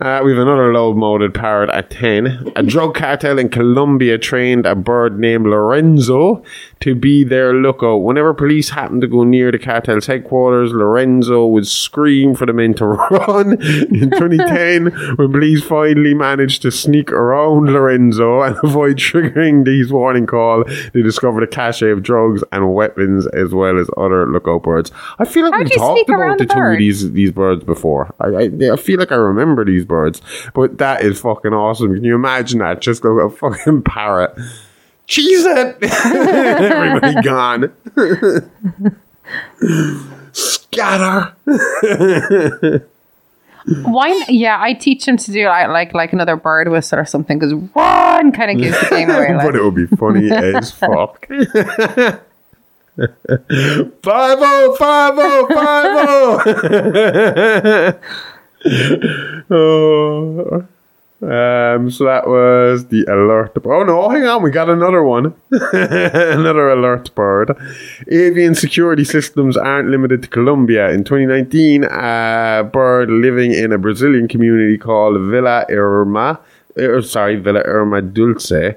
[0.00, 2.52] Uh, we have another low-moded parrot at 10.
[2.56, 6.42] A drug cartel in Colombia trained a bird named Lorenzo
[6.84, 8.02] to be their lookout.
[8.02, 12.74] Whenever police happened to go near the cartel's headquarters, Lorenzo would scream for the men
[12.74, 13.52] to run.
[13.62, 20.26] In 2010, when police finally managed to sneak around Lorenzo and avoid triggering these warning
[20.26, 24.92] call, they discovered a cache of drugs and weapons as well as other lookout birds.
[25.18, 28.14] I feel like How we've talked about around the two of these these birds before.
[28.20, 30.20] I, I I feel like I remember these birds,
[30.52, 31.94] but that is fucking awesome.
[31.94, 32.82] Can you imagine that?
[32.82, 34.38] Just a, a fucking parrot.
[35.06, 35.76] Cheese it!
[35.82, 37.72] Everybody gone.
[40.32, 41.34] Scatter.
[43.82, 44.24] Why?
[44.28, 47.54] Yeah, I teach him to do like like, like another bird whistle or something because
[47.74, 49.28] run kind of gives the game away.
[49.36, 49.54] but Like.
[49.54, 51.26] it would be funny as fuck.
[54.02, 55.86] Five oh five oh five
[59.50, 59.50] oh.
[59.50, 60.66] Oh.
[61.24, 63.56] Um, so that was the alert.
[63.64, 65.34] Oh no, hang on, we got another one.
[65.50, 67.56] another alert bird.
[68.10, 70.90] Avian security systems aren't limited to Colombia.
[70.90, 76.38] In 2019, a bird living in a Brazilian community called Villa Irma,
[76.76, 78.74] er, sorry, Villa Irma Dulce,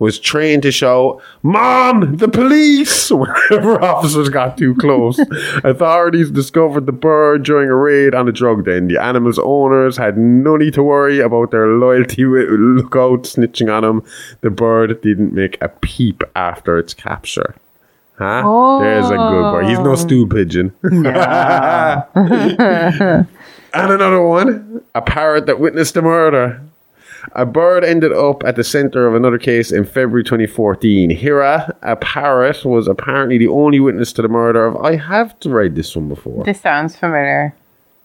[0.00, 3.10] was trained to shout, Mom, the police!
[3.10, 5.18] Whenever officers got too close.
[5.64, 8.88] Authorities discovered the bird during a raid on a drug den.
[8.88, 13.82] The animal's owners had no need to worry about their loyalty with lookout snitching on
[13.82, 14.02] them.
[14.40, 17.54] The bird didn't make a peep after its capture.
[18.16, 18.78] Huh?
[18.80, 19.66] There's a good bird.
[19.66, 19.96] He's no oh.
[19.96, 20.74] stool pigeon.
[20.82, 21.06] and
[23.74, 26.60] another one, a parrot that witnessed a murder.
[27.32, 31.10] A bird ended up at the center of another case in February 2014.
[31.10, 34.76] Hira, a parrot, was apparently the only witness to the murder of.
[34.76, 36.44] I have to read this one before.
[36.44, 37.54] This sounds familiar.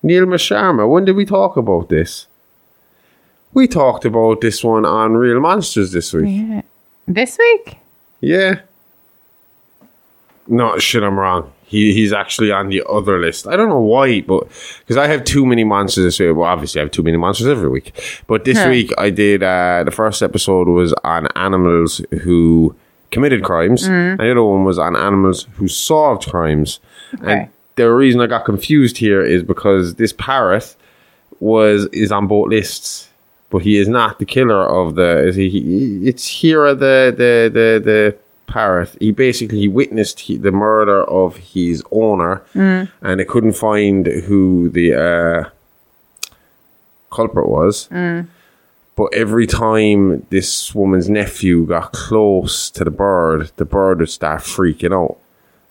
[0.04, 0.89] Neil Sharma.
[0.89, 2.28] When did we talk about this?
[3.54, 6.63] We talked about this one on Real Monsters this week.
[7.08, 7.78] This week?
[8.19, 8.60] Yeah.
[10.47, 11.51] No, shit, I'm wrong.
[11.67, 13.47] He he's actually on the other list.
[13.47, 14.47] I don't know why, but
[14.80, 16.36] because I have too many monsters this week.
[16.36, 17.91] Well, obviously I have too many monsters every week.
[18.28, 18.69] But this Huh.
[18.69, 19.41] week I did.
[19.43, 22.75] Uh, the first episode was on animals who
[23.12, 26.80] committed crimes, and the other one was on animals who solved crimes.
[27.15, 27.32] Okay.
[27.34, 30.75] And the reason I got confused here is because this parrot
[31.39, 33.10] was is on both lists,
[33.49, 35.28] but he is not the killer of the.
[35.28, 38.15] Is he, he- it's here the the the the
[38.47, 38.95] parrot.
[38.99, 42.41] He basically witnessed he, the murder of his owner,
[43.01, 45.49] and they couldn't find who the uh,
[47.12, 47.88] culprit was.
[48.95, 54.41] But every time this woman's nephew got close to the bird, the bird would start
[54.41, 55.17] freaking out,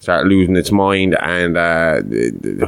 [0.04, 2.02] start losing its mind, and uh,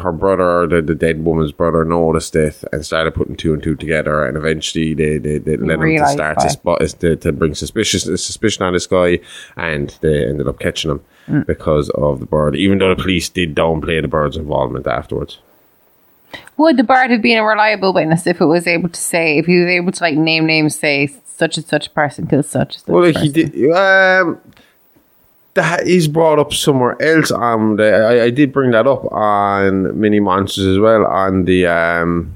[0.05, 3.77] her brother, the, the dead woman's brother, noticed it and started putting two and two
[3.77, 7.55] together, and eventually they they, they led him to start to spot to, to bring
[7.55, 9.21] suspicious suspicion on this guy,
[9.57, 11.45] and they ended up catching him Mm.
[11.45, 12.55] because of the bird.
[12.55, 15.39] Even though the police did downplay the bird's involvement afterwards.
[16.57, 19.47] Would the bird have been a reliable witness if it was able to say, if
[19.47, 22.83] he was able to like name names, say such and such person killed such and
[22.85, 23.51] such Well, like he person?
[23.51, 23.71] did.
[23.73, 24.41] Um,
[25.57, 27.31] that is brought up somewhere else.
[27.33, 31.67] Um, the, I, I did bring that up on Mini Monsters as well on the
[31.67, 32.35] um,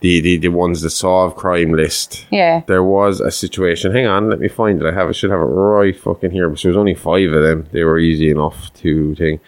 [0.00, 2.26] the the, the ones that solve crime list.
[2.30, 2.62] Yeah.
[2.66, 3.92] There was a situation.
[3.92, 4.86] Hang on, let me find it.
[4.86, 5.08] I have.
[5.08, 6.48] I should have it right fucking here.
[6.48, 7.66] Because there was only five of them.
[7.72, 9.40] They were easy enough to thing.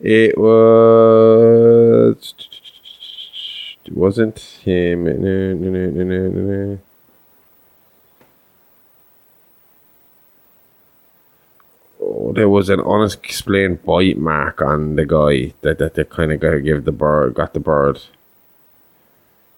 [0.00, 2.34] It was.
[3.84, 5.04] It wasn't him.
[5.04, 6.78] No, no, no, no, no, no, no.
[11.95, 11.95] Oh,
[12.34, 16.52] there was an unexplained bite mark on the guy that, that they kind of got
[16.52, 18.00] to give the bird, got the bird.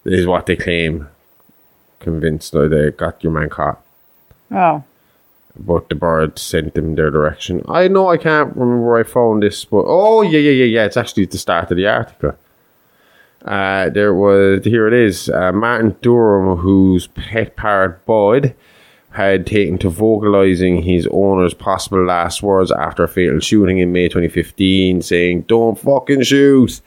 [0.05, 1.09] Is what they claim.
[2.01, 3.83] Convinced that they got your man caught,
[4.55, 4.85] Oh.
[5.59, 7.63] but the bird sent them their direction.
[7.69, 10.85] I know I can't remember where I found this, but oh yeah, yeah, yeah, yeah.
[10.85, 12.37] It's actually at the start of the article.
[13.45, 15.29] Uh, there was here it is.
[15.29, 18.55] Uh, Martin Duram, whose pet parrot Bud
[19.19, 24.09] had taken to vocalizing his owner's possible last words after a fatal shooting in May
[24.09, 26.81] 2015, saying, "Don't fucking shoot."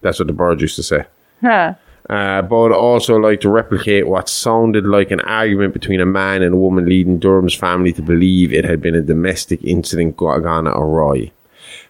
[0.00, 1.04] That's what the bird used to say.
[1.40, 1.74] Huh.
[2.10, 6.54] Uh, Bud also like to replicate what sounded like an argument between a man and
[6.54, 10.66] a woman, leading Duram's family to believe it had been a domestic incident go- gone
[10.66, 11.30] awry.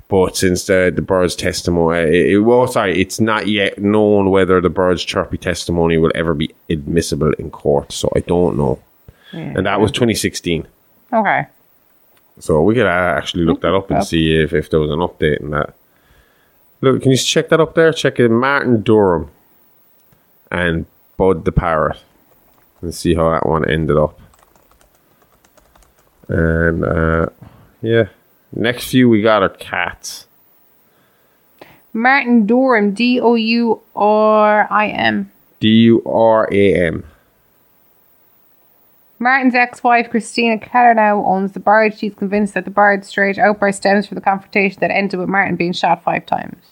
[0.08, 4.60] But since the, the bird's testimony, it, it, well, sorry, it's not yet known whether
[4.60, 7.92] the bird's chirpy testimony will ever be admissible in court.
[7.92, 8.80] So I don't know.
[9.32, 10.66] And that was 2016.
[11.12, 11.46] Okay.
[12.40, 14.98] So we could uh, actually look that up and see if, if there was an
[15.00, 15.74] update in that.
[16.80, 17.92] Look, can you check that up there?
[17.92, 19.28] Check it, Martin Duram
[20.50, 20.86] and
[21.16, 21.98] Bud the Parrot,
[22.80, 24.20] and see how that one ended up.
[26.28, 27.26] And uh,
[27.82, 28.08] yeah,
[28.52, 30.26] next few we got are cats.
[31.92, 35.32] Martin Duram, D O U R I M.
[35.58, 37.04] D U R A M.
[39.18, 41.96] Martin's ex-wife Christina Keller now owns the bird.
[41.96, 45.56] She's convinced that the bird's straight outburst stems from the confrontation that ended with Martin
[45.56, 46.62] being shot five times.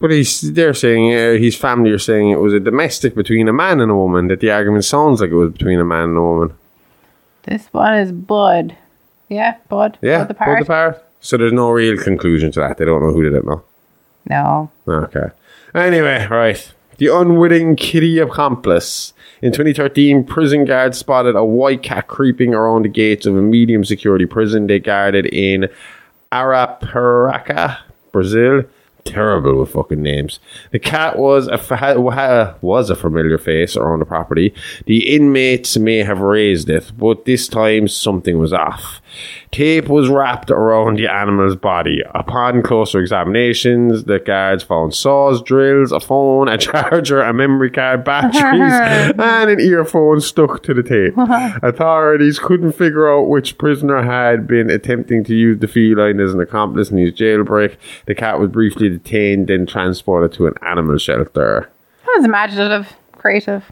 [0.00, 3.52] But he's they're saying uh, his family are saying it was a domestic between a
[3.52, 4.28] man and a woman.
[4.28, 6.54] That the argument sounds like it was between a man and a woman.
[7.42, 8.76] This one is Bud.
[9.28, 9.98] Yeah, Bud.
[10.00, 11.04] Yeah, Bud the Bud the parrot.
[11.20, 12.78] So there's no real conclusion to that.
[12.78, 13.64] They don't know who did it no?
[14.26, 14.70] no.
[14.86, 15.30] Okay.
[15.74, 16.72] Anyway, right.
[16.98, 19.12] The unwitting kitty accomplice.
[19.40, 23.84] In 2013, prison guards spotted a white cat creeping around the gates of a medium
[23.84, 25.68] security prison they guarded in
[26.32, 27.78] Arapiraca,
[28.12, 28.64] Brazil.
[29.04, 30.38] Terrible with fucking names.
[30.70, 34.52] The cat was a fa- was a familiar face around the property.
[34.84, 39.00] The inmates may have raised it, but this time something was off.
[39.50, 42.02] Tape was wrapped around the animal's body.
[42.14, 48.04] Upon closer examinations, the guards found saws, drills, a phone, a charger, a memory card,
[48.04, 48.34] batteries,
[49.18, 51.14] and an earphone stuck to the tape.
[51.62, 56.40] Authorities couldn't figure out which prisoner had been attempting to use the feline as an
[56.40, 57.76] accomplice in his jailbreak.
[58.06, 61.70] The cat was briefly detained, then transported to an animal shelter.
[62.04, 63.70] That was imaginative, creative.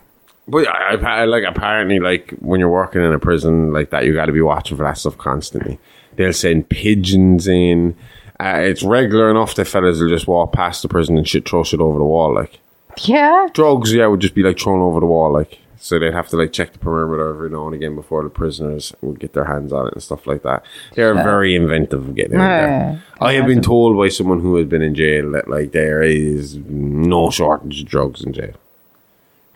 [0.49, 4.15] But I, I, like apparently, like when you're working in a prison like that, you
[4.15, 5.79] got to be watching for that stuff constantly.
[6.15, 7.97] They'll send pigeons in.
[8.39, 11.65] Uh, it's regular enough that fellas will just walk past the prison and shit, throw
[11.65, 12.35] shit over the wall.
[12.35, 12.61] Like
[13.05, 13.49] Yeah.
[13.55, 15.33] drugs, yeah, would just be like thrown over the wall.
[15.33, 18.31] Like so, they'd have to like check the perimeter every now and again before the
[18.31, 20.65] prisoners would get their hands on it and stuff like that.
[20.95, 22.67] They're very inventive getting in there.
[22.69, 22.99] Yeah.
[23.21, 26.57] I have been told by someone who has been in jail that like there is
[26.57, 28.55] no shortage of drugs in jail.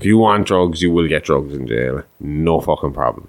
[0.01, 2.03] If you want drugs, you will get drugs in jail.
[2.21, 3.29] No fucking problem.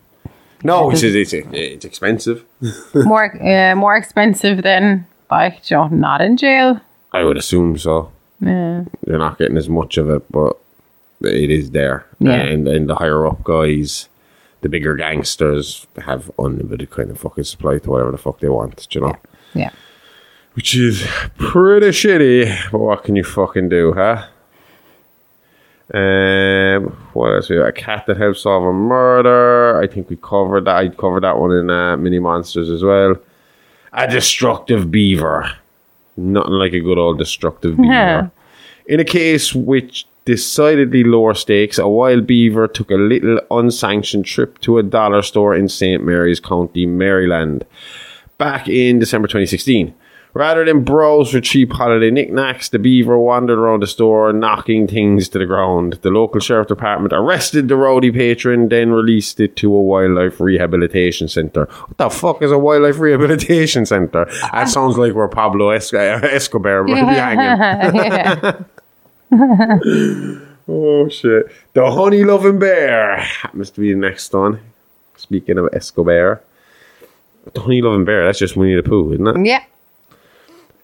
[0.63, 2.45] No, he says it's it's expensive.
[2.93, 6.79] more uh, more expensive than like you know, not in jail.
[7.11, 8.09] I would assume so.
[8.39, 8.85] Yeah.
[9.05, 10.57] You're not getting as much of it, but
[11.19, 12.05] it is there.
[12.19, 12.35] Yeah.
[12.35, 14.07] And and the higher up guys,
[14.61, 18.87] the bigger gangsters have unlimited kind of fucking supply to whatever the fuck they want.
[18.89, 19.15] do You know.
[19.53, 19.71] Yeah.
[20.53, 21.05] Which is
[21.37, 24.27] pretty shitty, but what can you fucking do, huh?
[25.93, 27.49] Um, what else?
[27.49, 29.81] We got a cat that helps solve a murder.
[29.81, 30.75] I think we covered that.
[30.75, 33.15] I covered that one in uh, Mini Monsters as well.
[33.93, 35.51] A destructive beaver.
[36.15, 37.91] Nothing like a good old destructive beaver.
[37.91, 38.29] Yeah.
[38.85, 44.59] In a case which decidedly lower stakes, a wild beaver took a little unsanctioned trip
[44.59, 46.03] to a dollar store in St.
[46.03, 47.65] Mary's County, Maryland,
[48.37, 49.93] back in December 2016.
[50.33, 55.27] Rather than browse for cheap holiday knickknacks, the beaver wandered around the store, knocking things
[55.29, 55.99] to the ground.
[56.03, 61.27] The local sheriff department arrested the rowdy patron, then released it to a wildlife rehabilitation
[61.27, 61.65] centre.
[61.65, 64.25] What the fuck is a wildlife rehabilitation centre?
[64.53, 68.65] That sounds like where Pablo Es- uh, Escobar might be hanging.
[70.67, 71.47] Oh shit!
[71.73, 74.59] The honey loving bear happens to be the next one.
[75.17, 76.41] Speaking of Escobar,
[77.51, 78.25] the honey loving bear.
[78.25, 79.45] That's just Winnie the Pooh, isn't it?
[79.45, 79.63] yeah.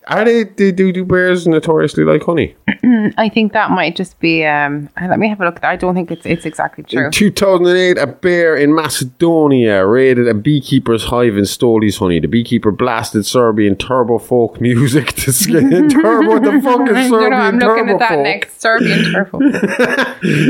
[0.10, 0.46] Are they?
[0.46, 2.56] Do, do, do bears notoriously like honey?
[3.18, 4.46] I think that might just be.
[4.46, 5.64] Um, let me have a look.
[5.64, 7.06] I don't think it's it's exactly true.
[7.06, 12.20] In 2008, a bear in Macedonia raided a beekeeper's hive and stole his honey.
[12.20, 16.40] The beekeeper blasted Serbian turbo folk music to scare turbo.
[16.40, 18.24] The fuck is you know, I'm Serbian looking at that folk?
[18.24, 19.40] next Serbian turbo.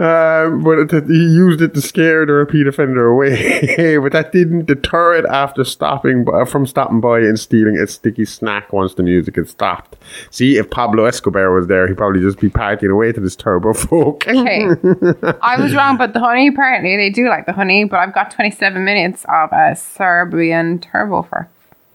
[0.00, 3.98] Um, but it, he used it to scare the repeat offender away.
[3.98, 8.24] but that didn't deter it after stopping by, from stopping by and stealing a sticky
[8.24, 9.96] snack once the music had stopped.
[10.30, 13.72] See, if Pablo Escobar was there, he'd probably just be partying away to this turbo
[13.74, 14.26] folk.
[14.26, 14.66] Okay,
[15.42, 17.84] I was wrong, but the honey apparently they do like the honey.
[17.84, 21.48] But I've got 27 minutes of a Serbian turbo for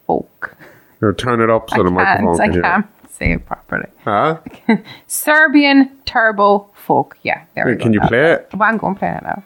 [0.08, 0.56] folk.
[1.02, 2.42] Or turn it up so the I microphone can't.
[2.42, 2.62] I can hear.
[2.62, 3.88] can't say it properly.
[4.04, 4.40] Huh?
[5.08, 7.18] Serbian turbo folk.
[7.24, 7.84] Yeah, there we go.
[7.84, 8.08] can you now.
[8.08, 8.50] play it?
[8.54, 9.44] Well, I'm going to play it now.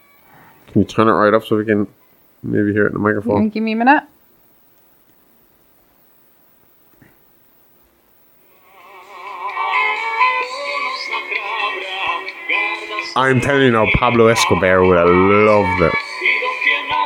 [0.68, 1.86] Can you turn it right up so we can
[2.42, 3.48] maybe hear it in the microphone?
[3.48, 4.04] Give me a minute.
[13.16, 15.92] I'm telling you now, Pablo Escobar would have loved it.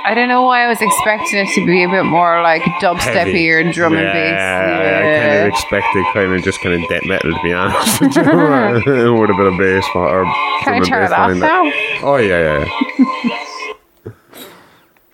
[0.06, 3.48] I don't know why I was expecting it to be a bit more like dubsteppy
[3.50, 4.32] or drum and bass.
[4.32, 4.98] yeah.
[4.98, 8.02] I kind of expected kind of just kind of death metal to be honest.
[8.02, 10.24] it would have been a bass or
[10.62, 11.62] Can I turn it off now?
[12.06, 12.68] Oh yeah, yeah.
[12.98, 14.14] yeah.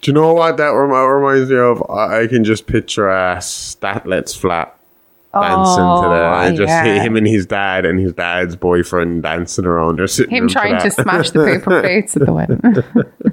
[0.00, 1.88] Do you know what that rem- reminds me of?
[1.88, 4.76] I I can just picture uh, a Statlets flat
[5.32, 7.02] dancing to the Oh, just yeah.
[7.02, 9.98] him and his dad and his dad's boyfriend dancing around.
[9.98, 11.02] They're sitting Him trying to that.
[11.02, 12.60] smash the paper plates at the wedding.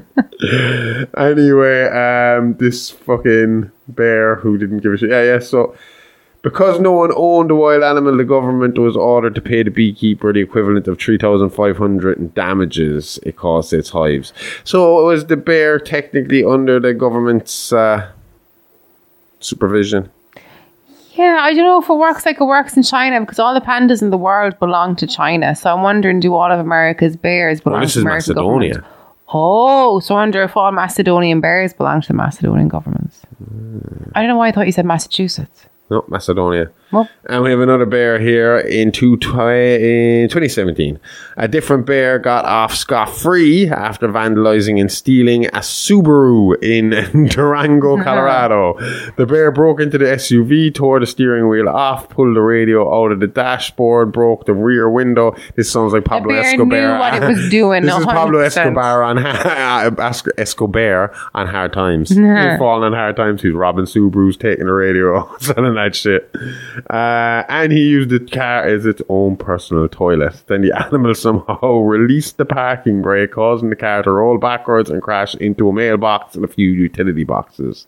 [1.18, 5.10] Anyway, um, this fucking bear who didn't give a shit.
[5.10, 5.40] Yeah, yeah.
[5.40, 5.76] So,
[6.44, 10.32] because no one owned the wild animal, the government was ordered to pay the beekeeper
[10.32, 14.32] the equivalent of three thousand five hundred in damages it caused its hives.
[14.64, 18.12] So, was the bear technically under the government's uh,
[19.40, 20.12] supervision?
[21.18, 23.62] Yeah, I don't know if it works like it works in China because all the
[23.62, 25.56] pandas in the world belong to China.
[25.56, 28.74] So I'm wondering, do all of America's bears belong Well, this to is American Macedonia.
[28.76, 28.94] government?
[29.34, 33.22] Oh, so I wonder if all Macedonian bears belong to the Macedonian governments.
[33.38, 33.80] Hmm.
[34.16, 35.66] I don't know why I thought you said Massachusetts.
[35.90, 36.70] No, Macedonia.
[36.92, 41.00] Well, And we have another bear here in, two twi- uh, in 2017.
[41.36, 47.98] A different bear got off scot free after vandalizing and stealing a Subaru in Durango,
[48.04, 48.78] Colorado.
[49.18, 53.12] The bear broke into the SUV, tore the steering wheel off, pulled the radio out
[53.12, 55.36] of the dashboard, broke the rear window.
[55.56, 56.68] This sounds like Pablo bear Escobar.
[56.68, 62.10] knew what it was doing, this is Pablo Escobar on Esco- Escobar on hard times.
[62.10, 63.42] He's falling on hard times.
[63.42, 66.30] He's robbing Subarus, taking the radio, selling that shit.
[66.90, 70.44] Uh, and he used the car as its own personal toilet.
[70.48, 75.02] Then the animal somehow released the parking brake, causing the car to roll backwards and
[75.02, 77.88] crash into a mailbox and a few utility boxes.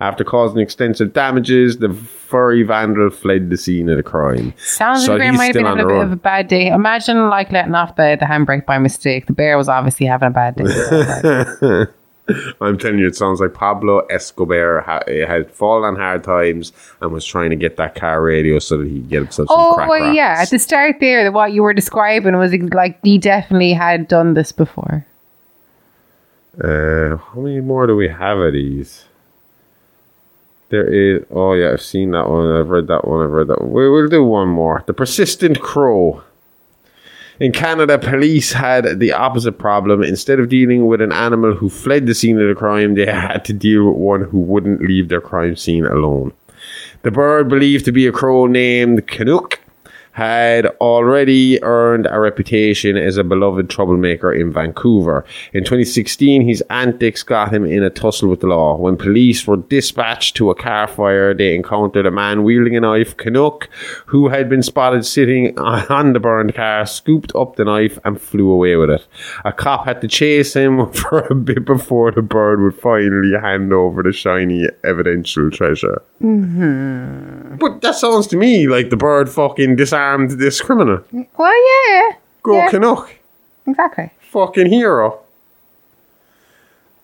[0.00, 4.52] After causing extensive damages, the furry vandal fled the scene of the crime.
[4.58, 6.68] sounds So like the bear might have been having a bit of a bad day.
[6.68, 9.26] Imagine like letting off the, the handbrake by mistake.
[9.26, 11.84] The bear was obviously having a bad day.
[12.60, 17.12] I'm telling you, it sounds like Pablo Escobar ha- had fallen on hard times and
[17.12, 19.74] was trying to get that car radio so that he could get himself some Oh,
[19.74, 20.36] crack well, yeah.
[20.38, 24.52] At the start there, what you were describing was like he definitely had done this
[24.52, 25.06] before.
[26.62, 29.04] Uh, how many more do we have of these?
[30.70, 31.24] There is.
[31.30, 32.52] Oh yeah, I've seen that one.
[32.52, 33.24] I've read that one.
[33.24, 33.70] I've read that one.
[33.72, 34.84] We will do one more.
[34.86, 36.22] The persistent crow.
[37.40, 40.02] In Canada, police had the opposite problem.
[40.02, 43.44] Instead of dealing with an animal who fled the scene of the crime, they had
[43.44, 46.32] to deal with one who wouldn't leave their crime scene alone.
[47.02, 49.60] The bird, believed to be a crow named Canuck,
[50.18, 55.24] had already earned a reputation as a beloved troublemaker in Vancouver.
[55.52, 58.74] In 2016, his antics got him in a tussle with the law.
[58.74, 63.16] When police were dispatched to a car fire, they encountered a man wielding a knife,
[63.16, 63.68] Canuck,
[64.06, 68.50] who had been spotted sitting on the burned car, scooped up the knife and flew
[68.50, 69.06] away with it.
[69.44, 73.72] A cop had to chase him for a bit before the bird would finally hand
[73.72, 76.02] over the shiny evidential treasure.
[76.20, 77.58] Mm-hmm.
[77.58, 81.00] But that sounds to me like the bird fucking disarmed this criminal.
[81.36, 81.52] Well,
[81.92, 82.16] yeah.
[82.42, 82.68] Go Yeah.
[82.70, 83.10] Canuck.
[83.66, 84.10] Exactly.
[84.20, 85.20] Fucking hero.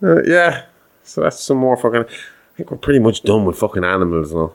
[0.02, 0.64] Uh, yeah.
[1.02, 2.04] So that's some more fucking.
[2.04, 4.52] I think we're pretty much done with fucking animals now.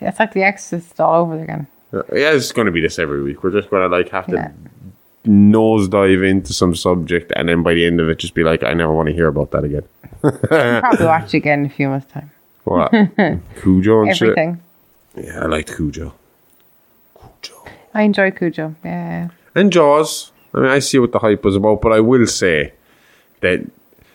[0.00, 1.66] It's like the Exorcist all over again.
[1.92, 3.42] Uh, Yeah, it's going to be this every week.
[3.42, 4.50] We're just going to like have to Yeah.
[5.26, 8.74] nosedive into some subject, and then by the end of it, just be like, I
[8.74, 9.84] never want to hear about that again.
[10.20, 12.30] Probably watch it again in a few months' time.
[12.64, 12.90] What?
[13.62, 14.60] Cujo and Everything.
[15.14, 15.24] shit.
[15.26, 16.12] Yeah, I liked Cujo.
[17.96, 18.74] I enjoy Cujo.
[18.84, 19.28] Yeah.
[19.54, 20.32] And Jaws.
[20.54, 22.72] I mean, I see what the hype was about, but I will say
[23.40, 23.60] that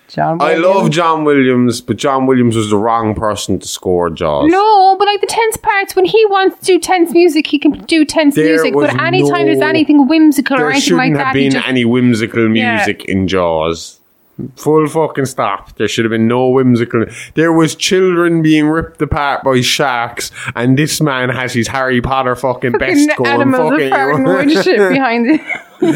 [0.08, 0.42] John.
[0.42, 0.66] I Williams.
[0.66, 4.52] love John Williams, but John Williams was the wrong person to score Jaws.
[4.52, 7.72] No, but like the tense parts, when he wants to do tense music, he can
[7.86, 8.76] do tense There music.
[8.76, 11.46] was But anytime there's no- anything whimsical or there anything shouldn't like have that, he
[11.46, 14.01] been just, any whimsical music in Jaws.
[14.50, 15.76] Full fucking stop.
[15.78, 17.06] There should have been no whimsical.
[17.36, 22.36] There was children being ripped apart by sharks, and this man has his Harry Potter
[22.36, 23.42] fucking, best fucking going.
[23.42, 25.42] animals Fucking, weird shit behind it.
[25.82, 25.92] Uh,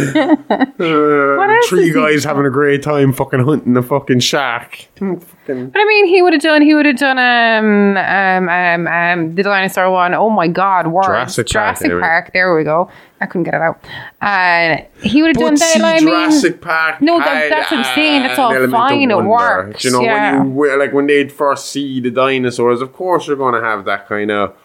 [0.80, 4.86] else three is he- guys having a great time fucking hunting the fucking shark.
[4.96, 6.62] Fucking- But I mean, he would have done.
[6.62, 10.14] He would have done um um um um the dinosaur one.
[10.14, 11.08] Oh my God, words.
[11.08, 12.02] Jurassic Park, Jurassic anyway.
[12.02, 12.34] Park.
[12.34, 12.90] There we go.
[13.22, 13.80] I couldn't get it out.
[14.22, 15.60] Uh, he would have done that.
[15.74, 17.02] see, I mean, Jurassic Park.
[17.02, 18.24] No, that- had, that's what I'm saying.
[18.26, 20.42] It's uh, all an element of fine, it works, Do You know, yeah.
[20.44, 23.86] when you like when they'd first see the dinosaurs, of course you're going to have
[23.86, 24.56] that kind of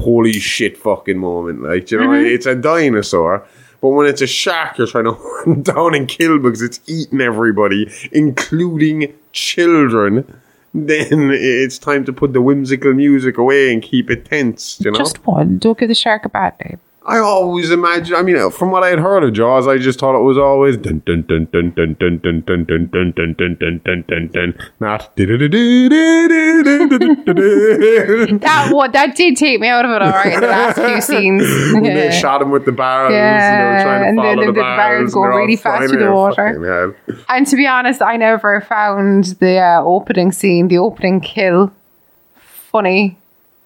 [0.00, 1.62] holy shit fucking moment.
[1.62, 2.26] Like you know, Mm-hmm.
[2.34, 3.46] it's a dinosaur.
[3.80, 7.20] But when it's a shark, you're trying to hunt down and kill because it's eating
[7.20, 10.40] everybody, including children.
[10.74, 14.80] Then it's time to put the whimsical music away and keep it tense.
[14.80, 15.58] You know, just one.
[15.58, 16.78] Don't give the shark a bad name.
[17.08, 18.14] I always imagine.
[18.16, 20.76] I mean, from what I had heard of Jaws, I just thought it was always
[20.76, 24.28] dun dun dun dun dun dun dun dun dun dun dun dun dun dun dun
[24.28, 24.54] dun.
[24.78, 25.16] Not.
[28.40, 30.02] That what that did take me out of it.
[30.02, 31.42] All right, the last few scenes.
[31.82, 32.10] Yeah.
[32.10, 33.12] shot him with the barrels.
[33.12, 35.38] Yeah, and they were trying to and follow then the, barrels go and they're all
[35.46, 36.94] really fast through the water.
[37.30, 41.72] And to be honest, I never found the uh, opening scene, the opening kill,
[42.36, 43.16] funny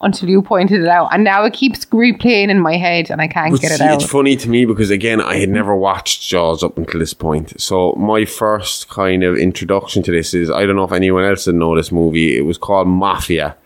[0.03, 3.29] until you pointed it out, and now it keeps replaying in my head, and I
[3.29, 4.03] can't But get it see, out.
[4.03, 7.61] it's funny to me because again, I had never watched Jaws up until this point.
[7.61, 11.45] So my first kind of introduction to this is I don't know if anyone else
[11.45, 12.37] had know this movie.
[12.37, 13.57] It was called Mafia.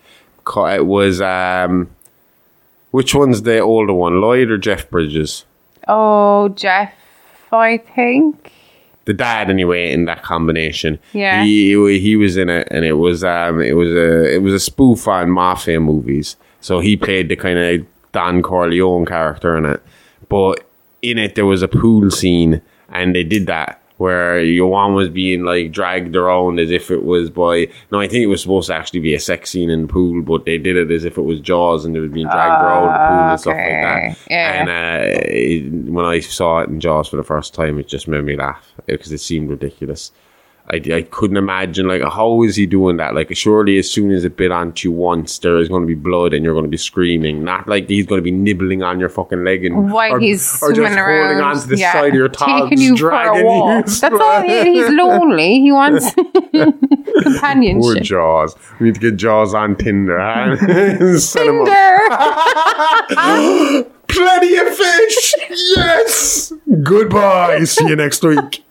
[0.55, 1.89] It was um,
[2.91, 5.43] which one's the older one, Lloyd or Jeff Bridges?
[5.89, 6.93] oh, Jeff,
[7.51, 8.51] I think.
[9.07, 10.99] The dad anyway in that combination.
[11.13, 11.43] Yeah.
[11.43, 14.59] He he was in it and it was um it was a it was a
[14.59, 16.35] spoof on mafia movies.
[16.61, 19.81] So he played the kind of Don Corleone character in it.
[20.29, 20.63] But
[21.01, 25.43] in it there was a pool scene and they did that where Johan was being
[25.43, 28.75] like dragged around as if it was by no, I think it was supposed to
[28.75, 31.23] actually be a sex scene in the pool, but they did it as if it
[31.23, 34.17] was Jaws and they was being dragged around the pool and stuff like that.
[34.29, 34.53] Yeah.
[34.53, 38.07] And uh, it, when I saw it in Jaws for the first time, it just
[38.07, 40.11] made me laugh because it seemed ridiculous.
[40.69, 43.15] I, I couldn't imagine like how is he doing that?
[43.15, 45.95] Like surely as soon as it bit onto you once, there is going to be
[45.95, 47.41] blood and you're going to be screaming.
[47.45, 50.41] Not like he's going to be nibbling on your fucking leg and While or, he's
[50.61, 53.43] or swimming just around, holding onto the yeah, side of your togs, taking you dragging
[53.43, 53.85] a walk.
[53.85, 53.93] you.
[53.93, 54.41] That's all.
[54.41, 55.61] He, he's lonely.
[55.61, 56.13] He wants
[57.23, 57.81] companionship.
[57.81, 58.01] Poor.
[58.01, 58.55] Jaws.
[58.81, 60.19] We need to get Jaws on Tinder.
[60.19, 60.57] Huh?
[61.19, 61.67] Set him up.
[63.07, 63.89] Tinder.
[64.09, 65.33] Plenty of fish.
[65.49, 66.51] Yes.
[66.83, 67.63] Goodbye.
[67.63, 68.65] See you next week.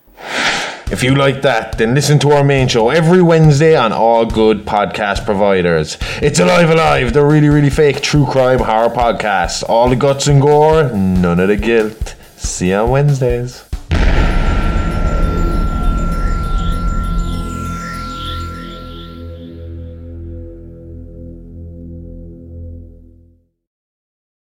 [0.88, 4.64] If you like that, then listen to our main show every Wednesday on all good
[4.64, 5.98] podcast providers.
[6.22, 9.64] It's Alive Alive, the really, really fake true crime horror podcast.
[9.68, 12.14] All the guts and gore, none of the guilt.
[12.36, 13.65] See you on Wednesdays.